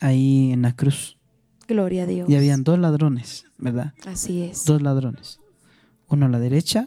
ahí 0.00 0.52
en 0.52 0.62
la 0.62 0.74
cruz 0.76 1.18
Gloria 1.66 2.04
a 2.04 2.06
Dios. 2.06 2.28
y 2.28 2.36
habían 2.36 2.62
dos 2.64 2.78
ladrones, 2.78 3.46
¿verdad? 3.58 3.94
Así 4.06 4.42
es. 4.42 4.64
Dos 4.64 4.80
ladrones, 4.82 5.40
uno 6.08 6.26
a 6.26 6.28
la 6.28 6.38
derecha, 6.38 6.86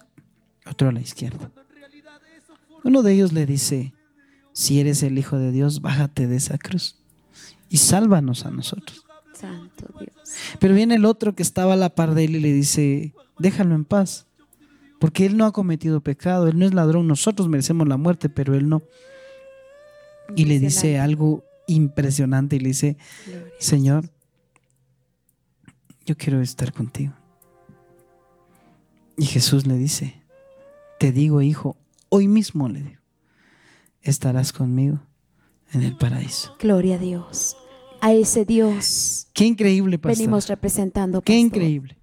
otro 0.65 0.89
a 0.89 0.91
la 0.91 1.02
izquierda. 1.02 1.52
Uno 2.84 3.02
de 3.02 3.13
ellos 3.13 3.34
le 3.34 3.46
dice, 3.46 3.93
si 4.52 4.80
eres 4.80 5.04
el 5.04 5.17
Hijo 5.17 5.38
de 5.38 5.52
Dios, 5.52 5.82
bájate 5.82 6.28
de 6.28 6.36
esa 6.36 6.58
cruz 6.58 7.00
y 7.69 7.78
sálvanos 7.78 8.46
a 8.46 8.52
nosotros. 8.52 9.06
Santo 9.34 9.88
Dios. 10.00 10.12
Pero 10.60 10.76
viene 10.76 10.96
el 10.96 11.06
otro 11.06 11.34
que 11.36 11.43
estaba 11.43 11.74
a 11.74 11.78
la 11.78 11.96
par 11.96 12.13
de 12.13 12.26
él 12.26 12.36
y 12.36 12.39
le 12.39 12.54
dice, 12.54 13.13
déjalo 13.39 13.76
en 13.76 13.86
paz, 13.86 14.28
porque 15.00 15.26
él 15.26 15.38
no 15.38 15.46
ha 15.46 15.52
cometido 15.52 16.02
pecado, 16.02 16.48
él 16.48 16.58
no 16.58 16.65
es 16.65 16.74
ladrón, 16.74 17.08
nosotros 17.08 17.50
merecemos 17.50 17.88
la 17.88 17.98
muerte, 17.98 18.30
pero 18.30 18.54
él 18.54 18.69
no. 18.69 18.84
Y 20.36 20.46
le 20.46 20.60
dice 20.60 21.00
algo 21.00 21.43
impresionante 21.67 22.56
y 22.56 22.60
le 22.60 22.69
dice. 22.69 22.98
Señor, 23.60 24.10
yo 26.06 26.17
quiero 26.17 26.41
estar 26.41 26.74
contigo. 26.74 27.13
Y 29.17 29.26
Jesús 29.26 29.67
le 29.67 29.78
dice, 29.78 30.22
te 31.00 31.12
digo, 31.12 31.41
hijo, 31.41 31.78
hoy 32.13 32.28
mismo 32.28 32.69
le 32.69 32.84
digo, 32.84 33.02
estarás 34.02 34.54
conmigo 34.54 34.99
en 35.71 35.82
el 35.84 35.95
paraíso. 35.97 36.56
Gloria 36.60 36.95
a 36.95 36.99
Dios. 36.99 37.58
A 38.02 38.12
ese 38.13 38.45
Dios 38.45 39.28
Qué 39.34 39.45
increíble, 39.45 39.97
pastor. 39.97 40.17
venimos 40.17 40.47
representando. 40.47 41.21
Qué 41.21 41.38
increíble. 41.40 41.98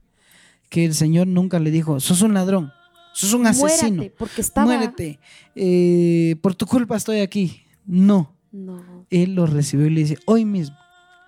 Que 0.68 0.84
el 0.86 0.94
Señor 0.94 1.26
nunca 1.26 1.58
le 1.60 1.70
dijo, 1.70 2.00
sos 2.00 2.22
un 2.22 2.32
ladrón, 2.34 2.72
sos 3.12 3.34
un 3.34 3.46
asesino, 3.46 3.96
Muérate, 3.98 4.16
porque 4.18 4.40
estaba. 4.40 4.66
muérete, 4.66 5.18
eh, 5.54 6.36
por 6.42 6.54
tu 6.54 6.66
culpa 6.66 6.96
estoy 6.96 7.20
aquí. 7.20 7.62
No, 7.86 8.34
No, 8.52 8.82
Él 9.10 9.34
lo 9.34 9.46
recibió 9.46 9.86
y 9.86 9.90
le 9.90 10.00
dice, 10.00 10.18
hoy 10.26 10.44
mismo, 10.44 10.76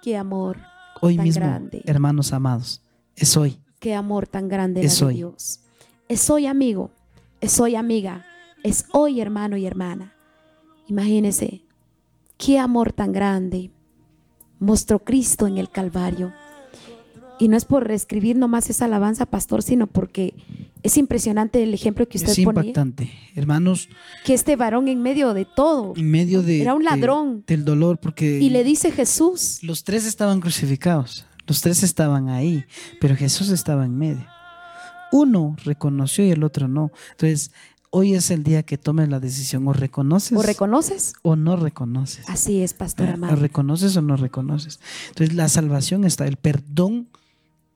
qué 0.02 0.16
amor, 0.16 0.58
hoy 1.00 1.16
Tan 1.16 1.24
mismo, 1.24 1.40
grande. 1.44 1.82
hermanos 1.86 2.32
amados, 2.32 2.82
es 3.14 3.36
hoy. 3.36 3.58
qué 3.78 3.94
amor 3.94 4.26
tan 4.26 4.48
grande 4.48 4.80
Es 4.84 4.98
de 5.00 5.06
hoy. 5.06 5.14
Dios. 5.16 5.60
Es 6.08 6.28
hoy, 6.30 6.46
amigo. 6.46 6.90
Es 7.40 7.58
hoy, 7.60 7.74
amiga. 7.76 8.24
Es 8.62 8.86
hoy, 8.92 9.20
hermano 9.20 9.56
y 9.56 9.66
hermana. 9.66 10.14
Imagínese 10.88 11.62
qué 12.38 12.58
amor 12.58 12.92
tan 12.92 13.12
grande 13.12 13.70
mostró 14.58 15.00
Cristo 15.00 15.46
en 15.46 15.58
el 15.58 15.70
Calvario. 15.70 16.32
Y 17.38 17.48
no 17.48 17.56
es 17.56 17.64
por 17.64 17.86
reescribir 17.86 18.36
nomás 18.36 18.70
esa 18.70 18.84
alabanza, 18.84 19.26
pastor, 19.26 19.62
sino 19.62 19.86
porque 19.86 20.34
Es 20.84 20.96
impresionante 20.96 21.62
el 21.62 21.74
ejemplo 21.74 22.08
que 22.08 22.18
usted 22.18 22.30
Es 22.30 22.40
ponía. 22.44 22.60
impactante. 22.62 23.10
Hermanos, 23.36 23.88
Que 24.24 24.34
este 24.34 24.56
varón 24.56 24.88
en 24.88 25.00
medio 25.00 25.32
de 25.32 25.44
todo 25.44 25.92
en 25.96 26.10
medio 26.10 26.42
de, 26.42 26.60
Era 26.62 26.74
un 26.74 26.80
de- 26.80 26.84
ladrón. 26.86 27.44
del 27.46 27.64
dolor, 27.64 27.98
porque 27.98 28.40
y 28.40 28.50
le 28.50 28.64
dice 28.64 28.90
Jesús, 28.90 29.60
los 29.62 29.84
tres 29.84 30.04
estaban 30.06 30.40
crucificados, 30.40 31.24
los 31.46 31.60
tres 31.60 31.84
estaban 31.84 32.28
ahí, 32.28 32.64
pero 33.00 33.14
Jesús 33.14 33.50
estaba 33.50 33.84
en 33.84 33.96
medio. 33.96 34.26
Uno 35.12 35.54
reconoció 35.64 36.24
y 36.26 36.30
el 36.32 36.42
otro 36.42 36.66
no. 36.66 36.90
Entonces, 37.12 37.52
hoy 37.94 38.14
es 38.14 38.30
el 38.30 38.42
día 38.42 38.62
que 38.62 38.78
tomes 38.78 39.08
la 39.10 39.20
decisión, 39.20 39.68
o 39.68 39.72
reconoces 39.72 40.36
¿o 40.36 40.42
reconoces? 40.42 41.12
o 41.22 41.36
no 41.36 41.56
reconoces. 41.56 42.28
Así 42.28 42.62
es, 42.62 42.72
pastor 42.74 43.08
¿O 43.10 43.12
amado. 43.12 43.36
reconoces 43.36 43.96
o 43.96 44.02
no 44.02 44.16
reconoces? 44.16 44.80
Entonces, 45.08 45.36
la 45.36 45.48
salvación 45.48 46.04
está, 46.04 46.26
el 46.26 46.36
perdón 46.38 47.08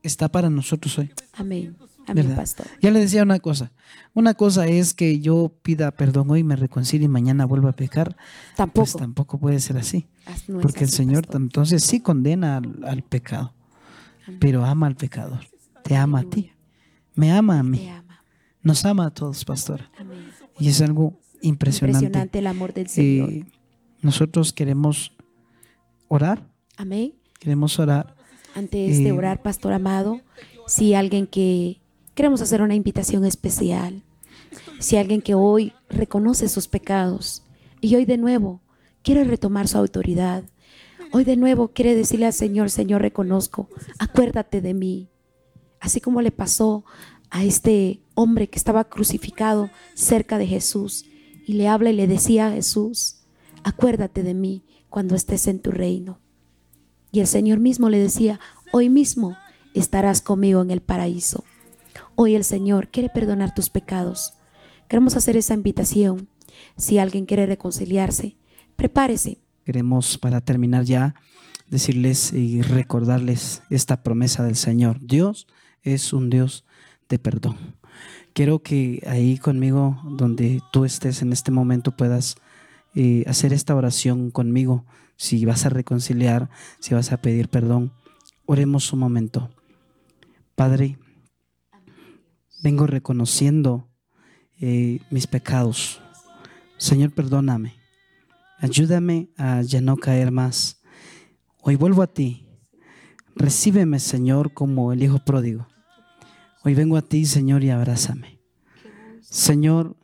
está 0.03 0.27
para 0.27 0.49
nosotros 0.49 0.97
hoy. 0.97 1.11
Amén. 1.33 1.77
Amén, 2.07 2.33
pastor. 2.35 2.65
Ya 2.81 2.89
le 2.89 2.99
decía 3.01 3.21
una 3.23 3.39
cosa. 3.39 3.71
Una 4.13 4.33
cosa 4.33 4.65
es 4.65 4.93
que 4.93 5.19
yo 5.19 5.51
pida 5.61 5.91
perdón 5.91 6.31
hoy, 6.31 6.41
me 6.43 6.55
reconcilie 6.55 7.05
y 7.05 7.09
mañana 7.09 7.45
vuelva 7.45 7.71
a 7.71 7.75
pecar. 7.75 8.15
Tampoco. 8.55 8.85
Pues 8.85 8.95
tampoco 8.95 9.37
puede 9.37 9.59
ser 9.59 9.77
así. 9.77 10.07
No 10.47 10.59
es 10.59 10.63
Porque 10.63 10.85
el 10.85 10.89
Señor 10.89 11.23
pastor. 11.25 11.41
entonces 11.41 11.83
sí 11.83 11.99
condena 11.99 12.57
al, 12.57 12.83
al 12.85 13.03
pecado, 13.03 13.53
pero 14.39 14.65
ama 14.65 14.87
al 14.87 14.95
pecador. 14.95 15.41
Te 15.83 15.95
ama 15.97 16.21
a 16.21 16.23
ti. 16.23 16.51
Me 17.13 17.31
ama 17.31 17.59
a 17.59 17.63
mí. 17.63 17.89
Nos 18.67 18.83
ama 18.83 19.05
a 19.05 19.11
todos, 19.11 19.45
pastora. 19.45 19.89
Amén. 19.97 20.29
Y 20.59 20.67
es 20.67 20.81
algo 20.81 21.13
impresionante. 21.41 22.05
Impresionante 22.05 22.39
el 22.39 22.47
amor 22.47 22.73
del 22.73 22.89
Señor. 22.89 23.29
Eh, 23.29 23.45
nosotros 24.01 24.51
queremos 24.51 25.13
orar, 26.09 26.45
Amén. 26.75 27.13
queremos 27.39 27.79
orar. 27.79 28.13
Antes 28.55 28.97
de 28.97 29.07
Eh, 29.07 29.11
orar, 29.13 29.41
pastor 29.41 29.71
amado, 29.71 30.19
si 30.67 30.93
alguien 30.95 31.27
que 31.27 31.79
queremos 32.13 32.41
hacer 32.41 32.61
una 32.61 32.75
invitación 32.75 33.23
especial, 33.23 34.03
si 34.79 34.97
alguien 34.97 35.21
que 35.21 35.33
hoy 35.33 35.71
reconoce 35.89 36.49
sus 36.49 36.67
pecados 36.67 37.43
y 37.79 37.95
hoy 37.95 38.03
de 38.03 38.17
nuevo 38.17 38.61
quiere 39.01 39.23
retomar 39.23 39.69
su 39.69 39.77
autoridad, 39.77 40.43
hoy 41.13 41.23
de 41.23 41.37
nuevo 41.37 41.69
quiere 41.69 41.95
decirle 41.95 42.25
al 42.25 42.33
Señor, 42.33 42.69
Señor, 42.69 43.01
reconozco, 43.01 43.69
acuérdate 43.97 44.59
de 44.59 44.73
mí, 44.73 45.07
así 45.79 46.01
como 46.01 46.21
le 46.21 46.31
pasó 46.31 46.83
a 47.29 47.43
este 47.43 48.01
hombre 48.15 48.49
que 48.49 48.57
estaba 48.57 48.85
crucificado 48.85 49.69
cerca 49.93 50.37
de 50.37 50.47
Jesús 50.47 51.05
y 51.45 51.53
le 51.53 51.67
habla 51.67 51.91
y 51.91 51.95
le 51.95 52.07
decía 52.07 52.47
a 52.47 52.51
Jesús, 52.51 53.21
acuérdate 53.63 54.23
de 54.23 54.33
mí 54.33 54.63
cuando 54.89 55.15
estés 55.15 55.47
en 55.47 55.59
tu 55.59 55.71
reino. 55.71 56.19
Y 57.11 57.19
el 57.19 57.27
Señor 57.27 57.59
mismo 57.59 57.89
le 57.89 57.99
decía, 57.99 58.39
hoy 58.71 58.89
mismo 58.89 59.37
estarás 59.73 60.21
conmigo 60.21 60.61
en 60.61 60.71
el 60.71 60.81
paraíso. 60.81 61.43
Hoy 62.15 62.35
el 62.35 62.43
Señor 62.43 62.89
quiere 62.89 63.09
perdonar 63.09 63.53
tus 63.53 63.69
pecados. 63.69 64.33
Queremos 64.87 65.15
hacer 65.15 65.37
esa 65.37 65.53
invitación. 65.53 66.27
Si 66.75 66.97
alguien 66.97 67.25
quiere 67.25 67.45
reconciliarse, 67.45 68.37
prepárese. 68.75 69.39
Queremos, 69.63 70.17
para 70.17 70.41
terminar 70.41 70.83
ya, 70.83 71.15
decirles 71.69 72.33
y 72.33 72.61
recordarles 72.61 73.61
esta 73.69 74.03
promesa 74.03 74.43
del 74.43 74.55
Señor. 74.55 74.99
Dios 75.01 75.47
es 75.83 76.13
un 76.13 76.29
Dios 76.29 76.65
de 77.09 77.19
perdón. 77.19 77.57
Quiero 78.33 78.59
que 78.59 79.03
ahí 79.07 79.37
conmigo, 79.37 79.99
donde 80.03 80.61
tú 80.71 80.85
estés 80.85 81.21
en 81.21 81.33
este 81.33 81.51
momento, 81.51 81.95
puedas 81.95 82.35
eh, 82.93 83.23
hacer 83.27 83.53
esta 83.53 83.75
oración 83.75 84.31
conmigo. 84.31 84.85
Si 85.15 85.43
vas 85.45 85.65
a 85.65 85.69
reconciliar, 85.69 86.49
si 86.79 86.93
vas 86.93 87.11
a 87.11 87.17
pedir 87.17 87.49
perdón, 87.49 87.93
oremos 88.45 88.93
un 88.93 88.99
momento. 88.99 89.49
Padre, 90.55 90.97
vengo 92.61 92.87
reconociendo 92.87 93.89
eh, 94.59 94.99
mis 95.09 95.27
pecados. 95.27 96.01
Señor, 96.77 97.11
perdóname. 97.11 97.75
Ayúdame 98.59 99.29
a 99.37 99.61
ya 99.61 99.81
no 99.81 99.97
caer 99.97 100.31
más. 100.31 100.81
Hoy 101.61 101.75
vuelvo 101.75 102.01
a 102.01 102.07
ti. 102.07 102.47
Recíbeme, 103.35 103.99
Señor, 103.99 104.53
como 104.53 104.93
el 104.93 105.03
Hijo 105.03 105.19
pródigo. 105.19 105.67
Hoy 106.67 106.75
vengo 106.75 106.97
a 106.97 107.01
ti, 107.01 107.25
Señor, 107.25 107.63
y 107.63 107.69
abrázame. 107.69 108.41
Señor, 109.21 109.95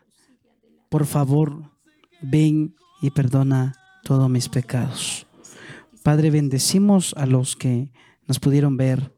por 0.87 1.05
favor, 1.05 1.71
ven 2.21 2.73
y 3.01 3.11
perdona 3.11 3.75
todos 4.05 4.29
mis 4.29 4.47
pecados. 4.47 5.27
Padre, 6.03 6.31
bendecimos 6.31 7.13
a 7.17 7.25
los 7.25 7.57
que 7.57 7.91
nos 8.29 8.39
pudieron 8.39 8.77
ver. 8.77 9.13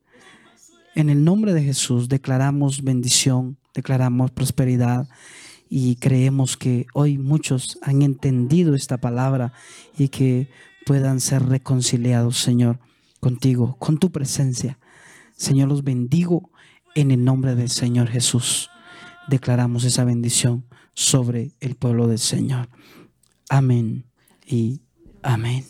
En 0.96 1.12
el 1.12 1.24
nombre 1.24 1.54
de 1.54 1.62
Jesús 1.62 2.10
declaramos 2.10 2.84
bendición, 2.84 3.60
declaramos 3.76 4.32
prosperidad 4.32 5.08
y 5.70 5.98
creemos 5.98 6.58
que 6.58 6.88
hoy 6.96 7.20
muchos 7.20 7.78
han 7.84 8.02
entendido 8.02 8.74
esta 8.74 8.98
palabra 8.98 9.54
y 9.96 10.08
que 10.08 10.50
puedan 10.84 11.20
ser 11.20 11.46
reconciliados, 11.46 12.40
Señor, 12.40 12.80
contigo, 13.20 13.76
con 13.78 14.00
tu 14.00 14.12
presencia. 14.12 14.80
Señor, 15.36 15.70
los 15.70 15.84
bendigo 15.84 16.50
en 16.96 17.12
el 17.12 17.24
nombre 17.24 17.56
del 17.56 17.70
Señor 17.70 18.08
Jesús. 18.08 18.70
Declaramos 19.28 19.84
esa 19.84 20.04
bendición 20.04 20.66
sobre 20.94 21.52
el 21.60 21.76
pueblo 21.76 22.08
del 22.08 22.20
Señor. 22.20 22.70
Amén 23.50 24.06
y 24.46 24.82
amén. 25.22 25.66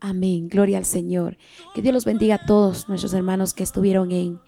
Amén. 0.00 0.48
Gloria 0.48 0.78
al 0.78 0.84
Señor. 0.84 1.38
Que 1.74 1.82
Dios 1.82 1.94
los 1.94 2.04
bendiga 2.04 2.36
a 2.36 2.46
todos 2.46 2.88
nuestros 2.88 3.14
hermanos 3.14 3.54
que 3.54 3.62
estuvieron 3.62 4.12
en, 4.12 4.40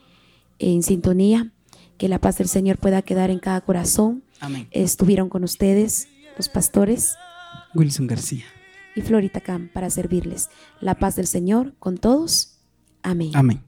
en 0.59 0.83
sintonía. 0.83 1.53
Que 1.97 2.09
la 2.09 2.21
paz 2.21 2.37
del 2.39 2.49
Señor 2.49 2.77
pueda 2.77 3.01
quedar 3.01 3.31
en 3.31 3.39
cada 3.39 3.63
corazón. 3.63 4.23
Amén. 4.41 4.69
Estuvieron 4.71 5.31
con 5.31 5.45
ustedes 5.45 6.09
los 6.37 6.51
pastores 6.51 7.17
Wilson 7.75 8.07
García. 8.07 8.45
y 8.95 9.01
Florita 9.01 9.41
Cam 9.41 9.69
para 9.73 9.89
servirles. 9.89 10.51
La 10.81 10.95
paz 10.99 11.17
del 11.17 11.27
Señor 11.27 11.75
con 11.79 11.97
todos. 11.97 12.59
Amén. 13.03 13.31
Amén. 13.35 13.63